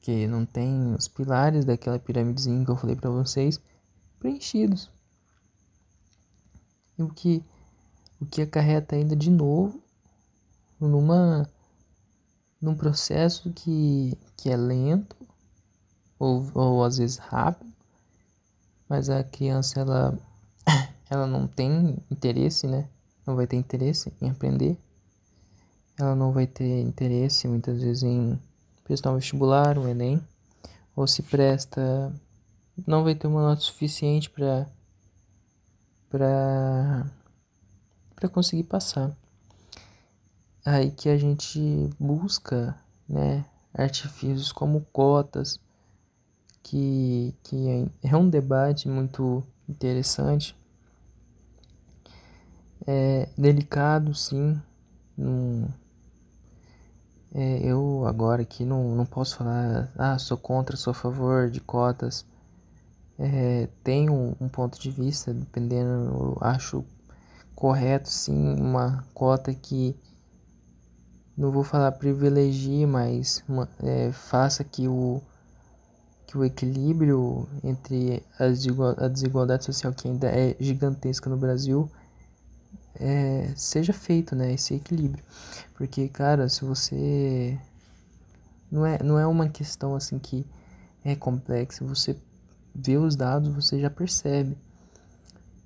[0.04, 3.60] que não tem os pilares daquela pirâmidezinha que eu falei para vocês
[4.20, 4.92] preenchidos
[6.98, 7.44] o que,
[8.22, 9.82] o que acarreta ainda de novo
[10.80, 11.50] numa
[12.64, 15.18] num processo que, que é lento
[16.18, 17.70] ou, ou às vezes rápido,
[18.88, 20.18] mas a criança ela,
[21.10, 22.88] ela não tem interesse, né?
[23.28, 24.78] Não vai ter interesse em aprender.
[26.00, 28.40] Ela não vai ter interesse muitas vezes em
[28.84, 30.22] prestar um vestibular, um Enem,
[30.96, 32.14] ou se presta,
[32.86, 34.68] não vai ter uma nota suficiente para
[36.10, 37.06] para
[38.16, 39.16] para conseguir passar.
[40.66, 41.60] Aí que a gente
[42.00, 42.76] busca,
[43.08, 45.60] né, artifícios como cotas,
[46.62, 50.56] que, que é um debate muito interessante,
[52.88, 54.60] é delicado sim,
[55.18, 55.68] num,
[57.34, 61.60] é, eu agora aqui não, não posso falar, ah, sou contra, sou a favor de
[61.60, 62.26] cotas,
[63.18, 66.86] é, tem um, ponto de vista, dependendo, eu acho
[67.56, 69.96] correto sim uma cota que
[71.36, 73.44] não vou falar privilegie, mas
[73.82, 75.22] é, faça que o
[76.28, 78.66] que o equilíbrio entre as,
[78.98, 81.90] a desigualdade social que ainda é gigantesca no Brasil
[82.96, 84.54] é, seja feito, né?
[84.54, 85.24] Esse equilíbrio.
[85.76, 87.60] Porque, cara, se você.
[88.72, 90.46] Não é, não é uma questão assim que
[91.04, 91.86] é complexa.
[91.86, 92.16] Você
[92.74, 94.58] vê os dados, você já percebe.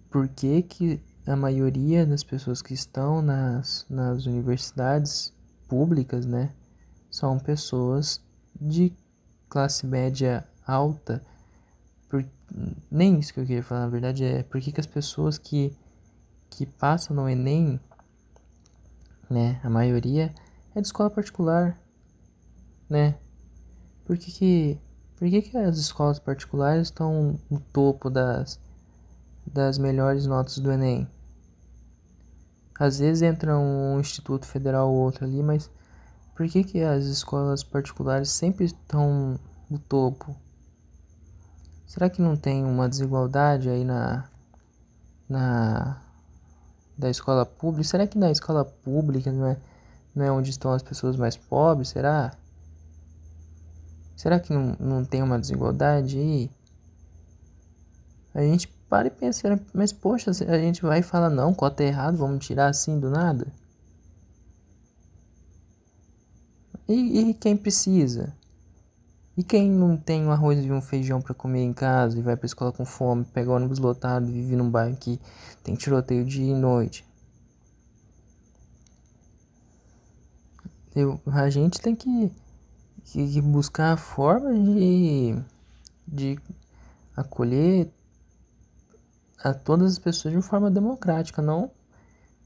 [0.10, 5.34] Por que, que a maioria das pessoas que estão nas, nas universidades
[5.68, 6.52] públicas, né?
[7.12, 8.22] São pessoas
[8.60, 8.94] de
[9.50, 11.22] classe média alta.
[12.10, 12.26] Por,
[12.90, 15.76] nem isso que eu queria falar, na verdade, é por que, que as pessoas que
[16.50, 17.80] que passam no Enem,
[19.30, 20.34] né, a maioria
[20.74, 21.78] é de escola particular,
[22.90, 23.16] né?
[24.06, 24.80] Por que que,
[25.18, 28.60] por que, que as escolas particulares estão no topo das,
[29.46, 31.08] das melhores notas do Enem?
[32.80, 35.70] Às vezes entra um instituto federal ou outro ali, mas
[36.36, 39.40] por que, que as escolas particulares sempre estão
[39.70, 40.36] no topo?
[41.88, 44.30] Será que não tem uma desigualdade aí na,
[45.28, 46.00] na
[46.98, 47.88] da escola pública?
[47.88, 49.58] Será que na escola pública não é,
[50.16, 51.90] não é onde estão as pessoas mais pobres?
[51.90, 52.34] Será?
[54.16, 56.50] Será que não, não tem uma desigualdade aí?
[58.34, 61.88] A gente para e pensa, mas poxa, a gente vai e fala, não, cota é
[61.88, 63.48] errado, vamos tirar assim do nada?
[66.88, 68.34] E, e quem precisa?
[69.38, 72.36] E quem não tem um arroz e um feijão para comer em casa e vai
[72.36, 75.22] pra escola com fome, pega ônibus lotado e vive num bairro que
[75.64, 77.06] tem tiroteio dia e noite?
[80.96, 82.32] Eu, a gente tem que,
[83.06, 85.40] que, que buscar a forma de,
[86.08, 86.40] de
[87.16, 87.92] acolher
[89.44, 91.70] a todas as pessoas de uma forma democrática, não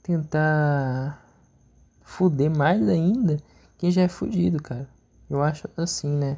[0.03, 1.25] tentar
[2.03, 3.37] fuder mais ainda
[3.77, 4.89] quem já é fudido, cara.
[5.29, 6.37] Eu acho assim, né?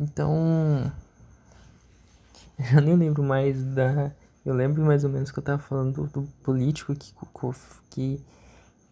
[0.00, 0.92] Então.
[2.74, 4.12] Eu nem lembro mais da.
[4.44, 7.12] Eu lembro mais ou menos que eu tava falando do, do político que,
[7.90, 8.24] que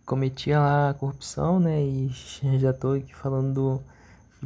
[0.04, 1.80] cometia lá a corrupção, né?
[1.80, 2.08] E
[2.58, 3.82] já tô aqui falando do,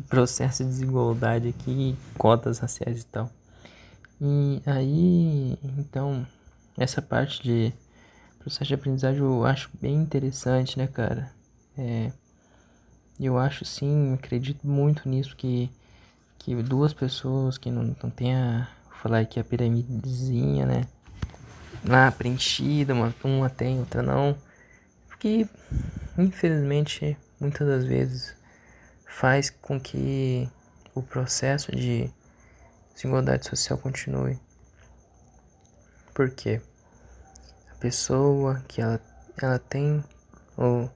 [0.03, 3.31] processo de desigualdade aqui, cotas raciais e tal.
[4.21, 6.27] E aí, então,
[6.77, 7.73] essa parte de
[8.39, 11.31] processo de aprendizagem eu acho bem interessante, né, cara?
[11.77, 12.13] É,
[13.19, 15.71] eu acho sim, acredito muito nisso que
[16.39, 20.87] que duas pessoas que não, não tenha, vou falar aqui a piramidezinha, né?
[21.85, 24.37] Lá preenchida, uma, uma tem, outra não.
[25.09, 25.49] Porque,
[26.17, 28.37] infelizmente, muitas das vezes
[29.07, 30.49] faz com que
[30.95, 32.11] o processo de
[32.95, 34.39] desigualdade social continue.
[36.15, 36.61] Por quê?
[37.71, 39.01] A pessoa que ela,
[39.41, 40.05] ela tem
[40.57, 40.89] o,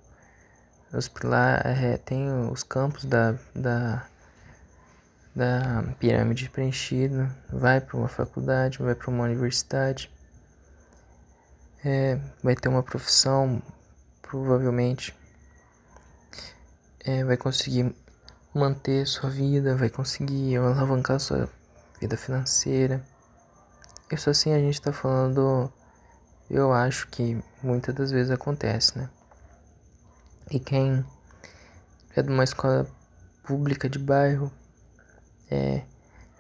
[0.93, 4.07] os pilares, é, tem os campos da, da
[5.35, 10.11] da pirâmide preenchida, vai para uma faculdade, vai para uma universidade,
[11.85, 13.62] é, vai ter uma profissão,
[14.20, 15.16] provavelmente,
[17.01, 17.95] é, vai conseguir
[18.55, 21.49] manter sua vida, vai conseguir alavancar sua
[22.01, 23.03] vida financeira.
[24.11, 25.72] Isso assim a gente está falando,
[26.51, 29.09] eu acho que muitas das vezes acontece, né?
[30.51, 31.03] E quem
[32.14, 32.87] é de uma escola
[33.43, 34.53] pública de bairro
[35.53, 35.84] é,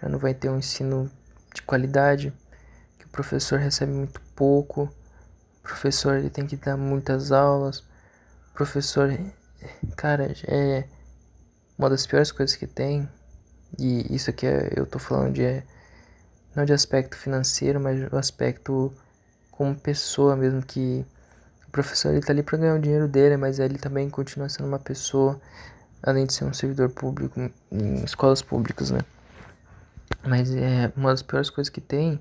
[0.00, 1.10] já não vai ter um ensino
[1.54, 2.32] de qualidade,
[2.98, 7.80] que o professor recebe muito pouco, o professor ele tem que dar muitas aulas,
[8.50, 9.10] o professor,
[9.96, 10.84] cara, é
[11.78, 13.08] uma das piores coisas que tem,
[13.78, 15.62] e isso aqui é, eu tô falando de, é,
[16.54, 18.92] não de aspecto financeiro, mas o aspecto
[19.50, 21.04] como pessoa mesmo, que
[21.68, 24.66] o professor ele tá ali para ganhar o dinheiro dele, mas ele também continua sendo
[24.66, 25.40] uma pessoa,
[26.02, 27.40] além de ser um servidor público
[27.70, 29.00] em escolas públicas, né?
[30.26, 32.20] Mas é uma das piores coisas que tem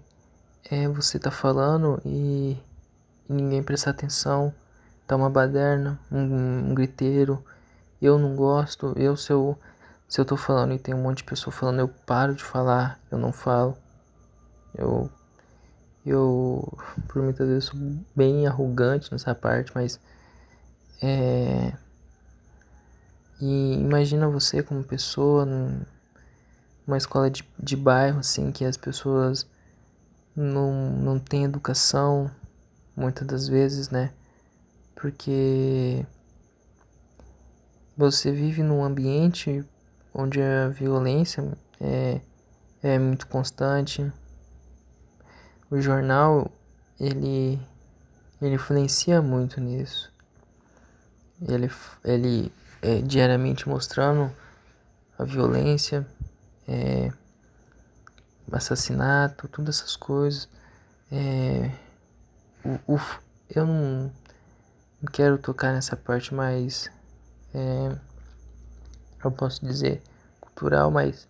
[0.70, 2.58] é você tá falando e,
[3.30, 4.54] e ninguém prestar atenção,
[5.08, 7.44] tá uma baderna, um, um, griteiro,
[8.02, 9.58] eu não gosto, eu se eu
[10.08, 13.00] se eu tô falando e tem um monte de pessoa falando, eu paro de falar,
[13.10, 13.78] eu não falo.
[14.76, 15.10] Eu
[16.06, 16.78] eu
[17.08, 17.80] por muitas vezes sou
[18.16, 20.00] bem arrogante nessa parte, mas
[21.02, 21.74] é
[23.42, 25.48] e imagina você como pessoa,
[26.86, 29.50] uma escola de, de bairro, assim, que as pessoas
[30.36, 32.30] não, não têm educação,
[32.96, 34.14] muitas das vezes, né?
[34.94, 36.06] Porque
[37.98, 39.66] você vive num ambiente
[40.14, 41.44] onde a violência
[41.80, 42.22] é,
[42.84, 44.12] é muito constante,
[45.72, 46.52] o jornal
[47.00, 47.60] ele
[48.40, 50.12] ele influencia muito nisso.
[51.48, 51.72] Ele
[52.04, 52.52] ele
[52.82, 54.32] é, diariamente mostrando
[55.18, 56.06] a violência,
[56.68, 57.12] é,
[58.52, 60.50] assassinato, todas essas coisas.
[61.12, 61.72] É,
[62.88, 63.00] o,
[63.50, 64.12] eu não,
[65.02, 66.90] não quero tocar nessa parte mais,
[67.54, 67.96] é,
[69.24, 70.02] eu posso dizer,
[70.40, 71.28] cultural, mas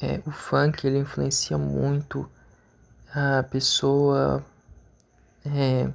[0.00, 2.28] é, o funk ele influencia muito
[3.12, 4.44] a pessoa.
[5.44, 5.90] É,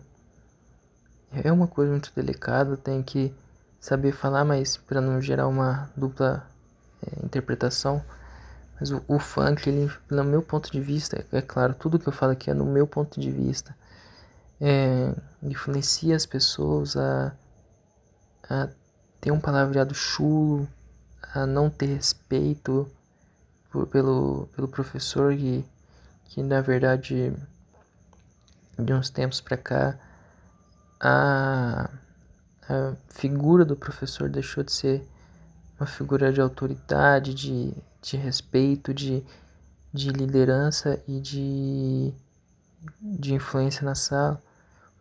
[1.43, 3.33] é uma coisa muito delicada, tem que
[3.83, 6.47] saber falar, mas para não gerar uma dupla
[7.05, 8.01] é, interpretação.
[8.79, 12.13] Mas o, o, funk, ele, no meu ponto de vista, é, claro, tudo que eu
[12.13, 13.75] falo aqui é no meu ponto de vista,
[14.61, 17.33] é, influencia as pessoas a,
[18.49, 18.69] a
[19.19, 20.65] ter um palavreado chulo,
[21.33, 22.89] a não ter respeito
[23.69, 25.65] por, pelo, pelo professor que,
[26.29, 27.33] que na verdade
[28.79, 29.99] de uns tempos para cá
[31.01, 31.89] a,
[32.69, 35.07] a figura do professor deixou de ser
[35.79, 39.23] uma figura de autoridade, de, de respeito, de,
[39.93, 42.13] de liderança e de,
[43.01, 44.41] de influência na sala,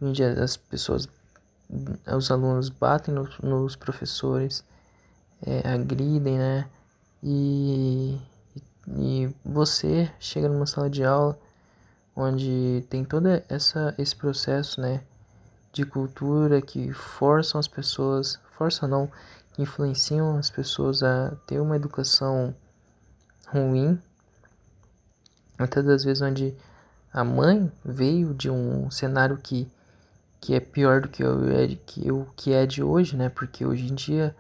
[0.01, 1.09] onde as pessoas,
[2.17, 4.65] os alunos batem nos, nos professores,
[5.45, 6.69] é, agridem, né?
[7.23, 8.19] E
[8.89, 11.39] e você chega numa sala de aula
[12.15, 15.03] onde tem todo essa, esse processo, né,
[15.73, 19.11] de cultura que forçam as pessoas, forçam não,
[19.53, 22.55] que influenciam as pessoas a ter uma educação
[23.49, 24.01] ruim,
[25.59, 26.55] até das vezes onde
[27.13, 29.71] a mãe veio de um cenário que,
[30.41, 33.29] que é pior do que o, que o que é de hoje, né?
[33.29, 34.35] Porque hoje em dia,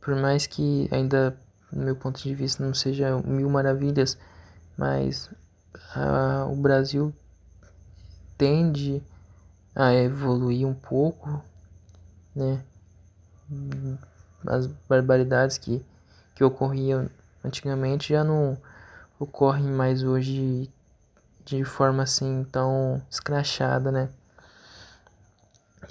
[0.00, 1.36] por mais que ainda
[1.72, 4.18] no meu ponto de vista, não seja mil maravilhas,
[4.76, 5.30] mas
[5.94, 7.14] a, o Brasil
[8.36, 9.02] tende
[9.74, 11.42] a evoluir um pouco,
[12.34, 12.62] né?
[14.46, 15.84] As barbaridades que,
[16.34, 17.08] que ocorriam
[17.44, 18.56] antigamente já não
[19.18, 20.70] ocorrem mais hoje
[21.44, 24.08] de forma assim tão escrachada, né?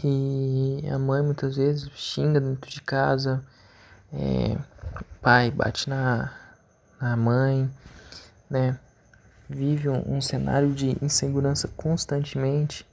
[0.04, 3.44] E a mãe muitas vezes xinga dentro de casa,
[4.14, 4.58] é,
[5.22, 6.32] pai bate na,
[7.02, 7.70] na mãe,
[8.50, 8.80] né?
[9.50, 12.88] Vive um, um cenário de insegurança constantemente.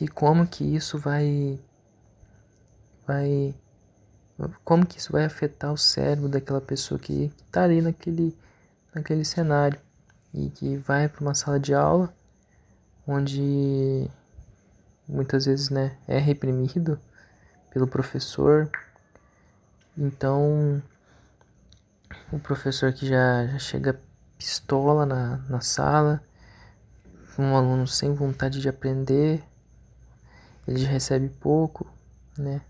[0.00, 1.60] E como que isso vai
[3.06, 3.54] vai
[4.64, 8.36] como que isso vai afetar o cérebro daquela pessoa que está ali naquele
[8.94, 9.78] naquele cenário?
[10.32, 12.12] E que vai para uma sala de aula
[13.06, 14.08] onde
[15.06, 16.98] muitas vezes né é reprimido
[17.70, 18.70] pelo professor.
[19.98, 20.82] Então
[22.32, 24.00] o professor que já, já chega
[24.38, 26.22] pistola na, na sala,
[27.38, 29.42] um aluno sem vontade de aprender,
[30.70, 31.84] ele já recebe pouco,
[32.38, 32.62] né?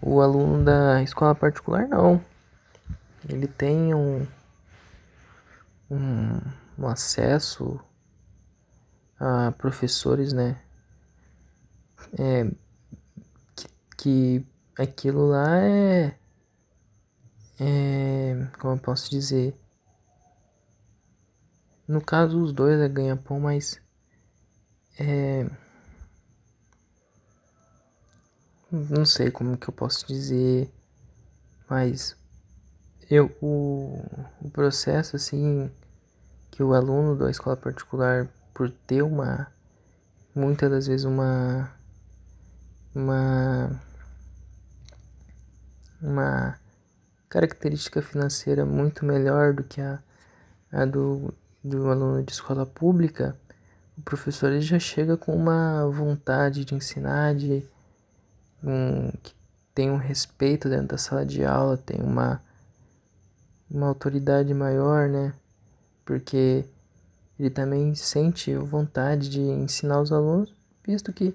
[0.00, 2.22] O aluno da escola particular não.
[3.28, 4.24] Ele tem um,
[5.90, 6.40] um,
[6.78, 7.80] um acesso
[9.18, 10.60] a professores, né?
[12.16, 12.44] É,
[13.56, 14.46] que, que
[14.78, 16.16] aquilo lá é
[17.58, 19.56] é, como eu posso dizer?
[21.86, 23.80] No caso, os dois é ganha-pão, mas
[24.98, 25.50] é,
[28.72, 30.72] não sei como que eu posso dizer,
[31.68, 32.16] mas
[33.10, 34.02] eu o,
[34.40, 35.70] o processo assim
[36.50, 39.52] que o aluno da escola particular por ter uma
[40.34, 41.70] muitas das vezes uma
[42.94, 43.80] uma
[46.00, 46.58] uma
[47.28, 49.98] característica financeira muito melhor do que a,
[50.70, 51.32] a do,
[51.64, 53.34] do aluno de escola pública,
[53.96, 57.66] o professor ele já chega com uma vontade de ensinar, de
[58.62, 59.34] um, que
[59.74, 62.42] tem um respeito dentro da sala de aula, tem uma,
[63.70, 65.32] uma autoridade maior, né?
[66.04, 66.64] Porque
[67.38, 70.54] ele também sente vontade de ensinar os alunos,
[70.84, 71.34] visto que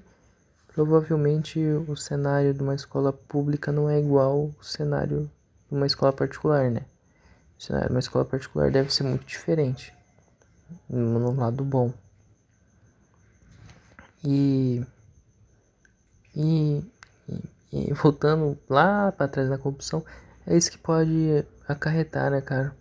[0.73, 5.29] provavelmente o cenário de uma escola pública não é igual ao cenário
[5.69, 6.85] uma escola particular, né?
[7.89, 9.93] Uma escola particular deve ser muito diferente,
[10.87, 11.91] no lado bom.
[14.23, 14.85] E,
[16.35, 16.83] e,
[17.85, 20.03] e voltando lá para trás na corrupção,
[20.45, 22.75] é isso que pode acarretar, né, cara?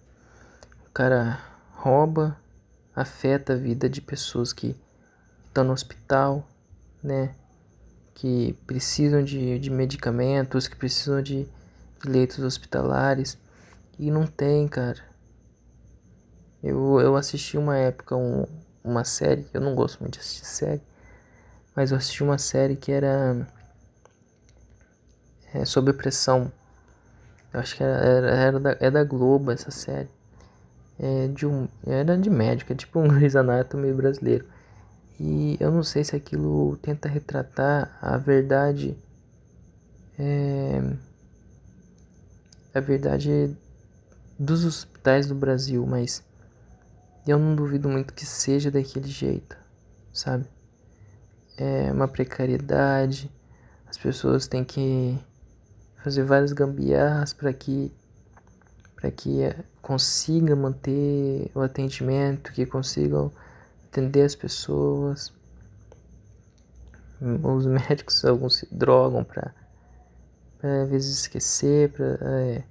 [0.86, 1.40] O cara
[1.72, 2.36] rouba,
[2.94, 4.76] afeta a vida de pessoas que
[5.47, 6.47] estão no hospital,
[7.03, 7.34] né?
[8.14, 11.47] Que precisam de, de medicamentos, que precisam de
[12.05, 13.36] leitos hospitalares
[13.99, 15.01] e não tem, cara.
[16.62, 18.44] Eu, eu assisti uma época um,
[18.82, 20.82] uma série, eu não gosto muito de assistir série,
[21.74, 23.47] mas eu assisti uma série que era
[25.55, 26.53] é, sobre pressão.
[27.53, 30.09] Eu acho que era, era, era da, é da Globo essa série.
[30.99, 34.44] É de um, era de médico, é tipo um Grey's Anatomy brasileiro.
[35.18, 38.97] E eu não sei se aquilo tenta retratar a verdade.
[40.18, 40.80] É,
[42.74, 43.57] a verdade
[44.38, 46.22] dos hospitais do Brasil, mas
[47.26, 49.57] eu não duvido muito que seja daquele jeito,
[50.12, 50.47] sabe?
[51.57, 53.30] É uma precariedade,
[53.86, 55.18] as pessoas têm que
[56.07, 57.93] fazer várias gambiarras para que
[58.95, 59.41] para que
[59.83, 63.33] consiga manter o atendimento, que consigam
[63.91, 65.33] atender as pessoas.
[67.21, 69.53] Os médicos alguns se drogam para
[70.63, 72.63] às vezes esquecer, para é,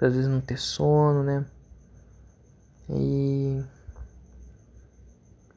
[0.00, 1.44] às vezes não ter sono, né?
[2.90, 3.60] E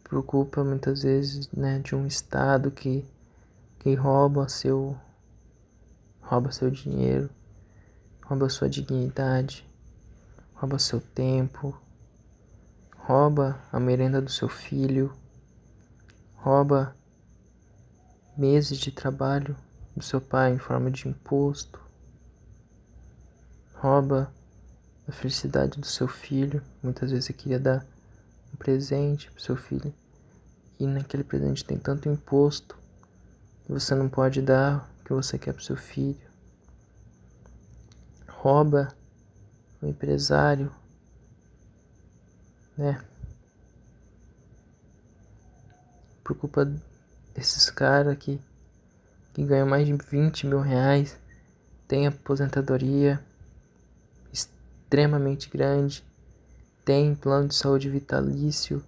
[0.04, 3.06] preocupa muitas vezes, né, de um estado que
[3.78, 4.98] que rouba seu
[6.32, 7.30] rouba seu dinheiro,
[8.24, 9.70] rouba sua dignidade,
[10.54, 11.78] rouba seu tempo,
[13.00, 15.12] rouba a merenda do seu filho,
[16.38, 16.96] rouba
[18.38, 19.58] meses de trabalho
[19.94, 21.82] do seu pai em forma de imposto,
[23.76, 24.34] rouba
[25.06, 26.64] a felicidade do seu filho.
[26.82, 27.86] Muitas vezes você queria dar
[28.54, 29.94] um presente para seu filho
[30.80, 32.78] e naquele presente tem tanto imposto
[33.66, 36.32] que você não pode dar que você quer para seu filho.
[38.28, 38.96] Rouba
[39.82, 40.72] o empresário,
[42.78, 43.04] né?
[46.24, 46.66] Por culpa
[47.34, 48.40] desses caras que,
[49.34, 51.18] que ganham mais de 20 mil reais,
[51.88, 53.24] tem aposentadoria
[54.32, 56.04] extremamente grande,
[56.86, 58.84] tem plano de saúde vitalício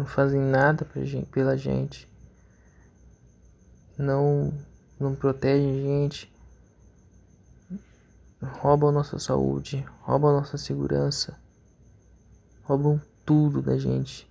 [0.00, 2.08] não fazem nada pra gente, pela gente,
[4.00, 4.52] não,
[4.98, 6.32] não protegem gente,
[8.42, 11.38] roubam nossa saúde, roubam nossa segurança,
[12.64, 14.28] roubam tudo da gente.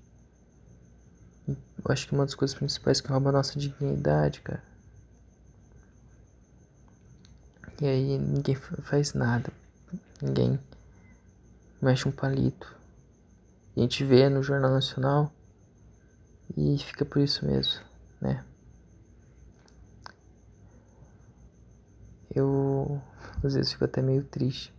[1.47, 1.55] Eu
[1.91, 4.63] acho que uma das coisas principais que rouba a nossa dignidade, cara.
[7.81, 9.53] E aí ninguém faz nada,
[10.21, 10.59] ninguém
[11.81, 12.75] mexe um palito.
[13.77, 15.31] A gente vê no Jornal Nacional
[16.57, 17.81] e fica por isso mesmo,
[18.19, 18.43] né?
[22.33, 23.01] Eu
[23.43, 24.73] às vezes fico até meio triste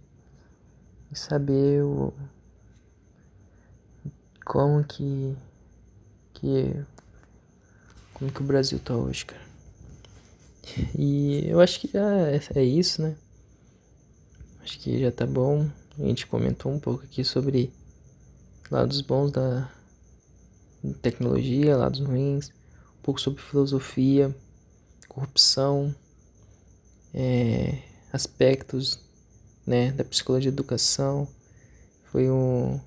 [1.11, 2.13] em saber o,
[4.45, 5.37] como que
[6.35, 6.85] que
[8.15, 9.43] como que o Brasil tá hoje, cara.
[10.97, 13.17] E eu acho que já é, é isso, né?
[14.63, 15.69] Acho que já tá bom.
[15.99, 17.73] A gente comentou um pouco aqui sobre
[18.71, 19.69] lados bons da,
[21.03, 22.49] tecnologia, lados ruins,
[22.99, 24.35] um pouco sobre filosofia,
[25.09, 25.95] corrupção,
[27.15, 27.79] é,
[28.13, 28.99] aspectos
[29.67, 31.29] né, da psicologia de educação.
[32.11, 32.81] Foi um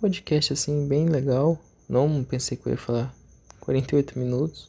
[0.00, 1.58] podcast assim bem legal.
[1.88, 3.14] Não pensei que eu ia falar
[3.60, 4.68] 48 minutos.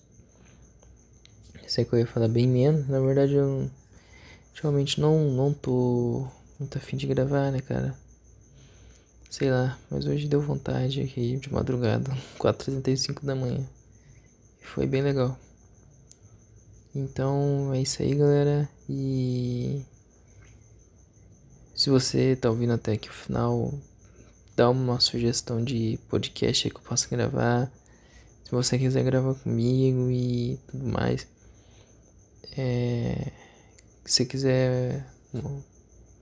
[1.53, 2.87] Pensei que eu ia falar bem menos.
[2.87, 3.69] Na verdade eu
[4.51, 6.27] ultimamente não, não tô
[6.59, 7.95] muito afim de gravar, né, cara?
[9.29, 12.09] Sei lá, mas hoje deu vontade aqui de madrugada,
[12.39, 13.67] 4h35 da manhã.
[14.61, 15.37] Foi bem legal.
[16.95, 18.69] Então é isso aí, galera.
[18.87, 19.83] E
[21.75, 23.73] se você tá ouvindo até aqui o final,
[24.55, 27.69] dá uma sugestão de podcast que eu possa gravar.
[28.45, 31.27] Se você quiser gravar comigo e tudo mais.
[32.57, 33.31] É,
[34.05, 35.05] se você quiser,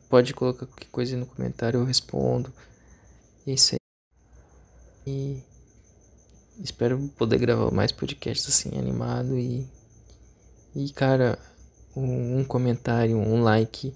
[0.09, 2.51] pode colocar qualquer coisa no comentário, eu respondo.
[3.45, 3.80] E é isso aí.
[5.05, 5.43] E
[6.63, 9.67] espero poder gravar mais podcasts assim, animado e.
[10.76, 11.38] E cara,
[11.95, 13.93] um, comentário, um like,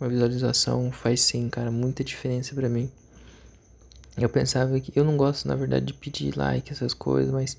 [0.00, 2.90] uma visualização faz sim, cara, muita diferença para mim.
[4.16, 4.92] Eu pensava que.
[4.98, 7.56] Eu não gosto, na verdade, de pedir like, essas coisas, mas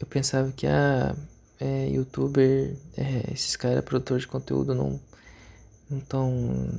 [0.00, 1.16] eu pensava que a ah,
[1.60, 5.00] é, youtuber, é, esses caras produtores de conteúdo não.
[5.90, 6.70] Não tão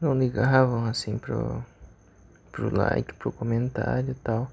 [0.00, 1.64] não ligavam assim pro,
[2.52, 4.50] pro like, pro comentário e tal.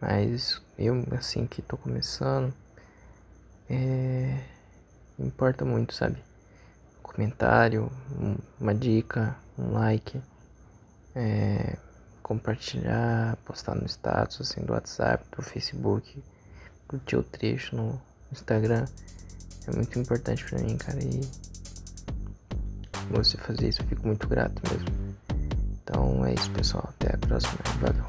[0.00, 2.52] Mas eu, assim que tô começando,
[3.68, 4.38] é,
[5.18, 6.22] importa muito, sabe?
[7.14, 10.20] comentário, um, uma dica, um like,
[11.14, 11.76] é,
[12.22, 16.22] compartilhar, postar no status assim, do WhatsApp, do Facebook,
[16.88, 18.02] curtir o trecho no
[18.32, 18.84] Instagram.
[19.66, 20.98] É muito importante pra mim, cara.
[21.02, 21.20] E
[23.10, 24.88] você fazer isso, eu fico muito grato mesmo.
[25.82, 26.92] Então é isso, pessoal.
[26.98, 27.58] Até a próxima.
[27.80, 28.04] Valeu.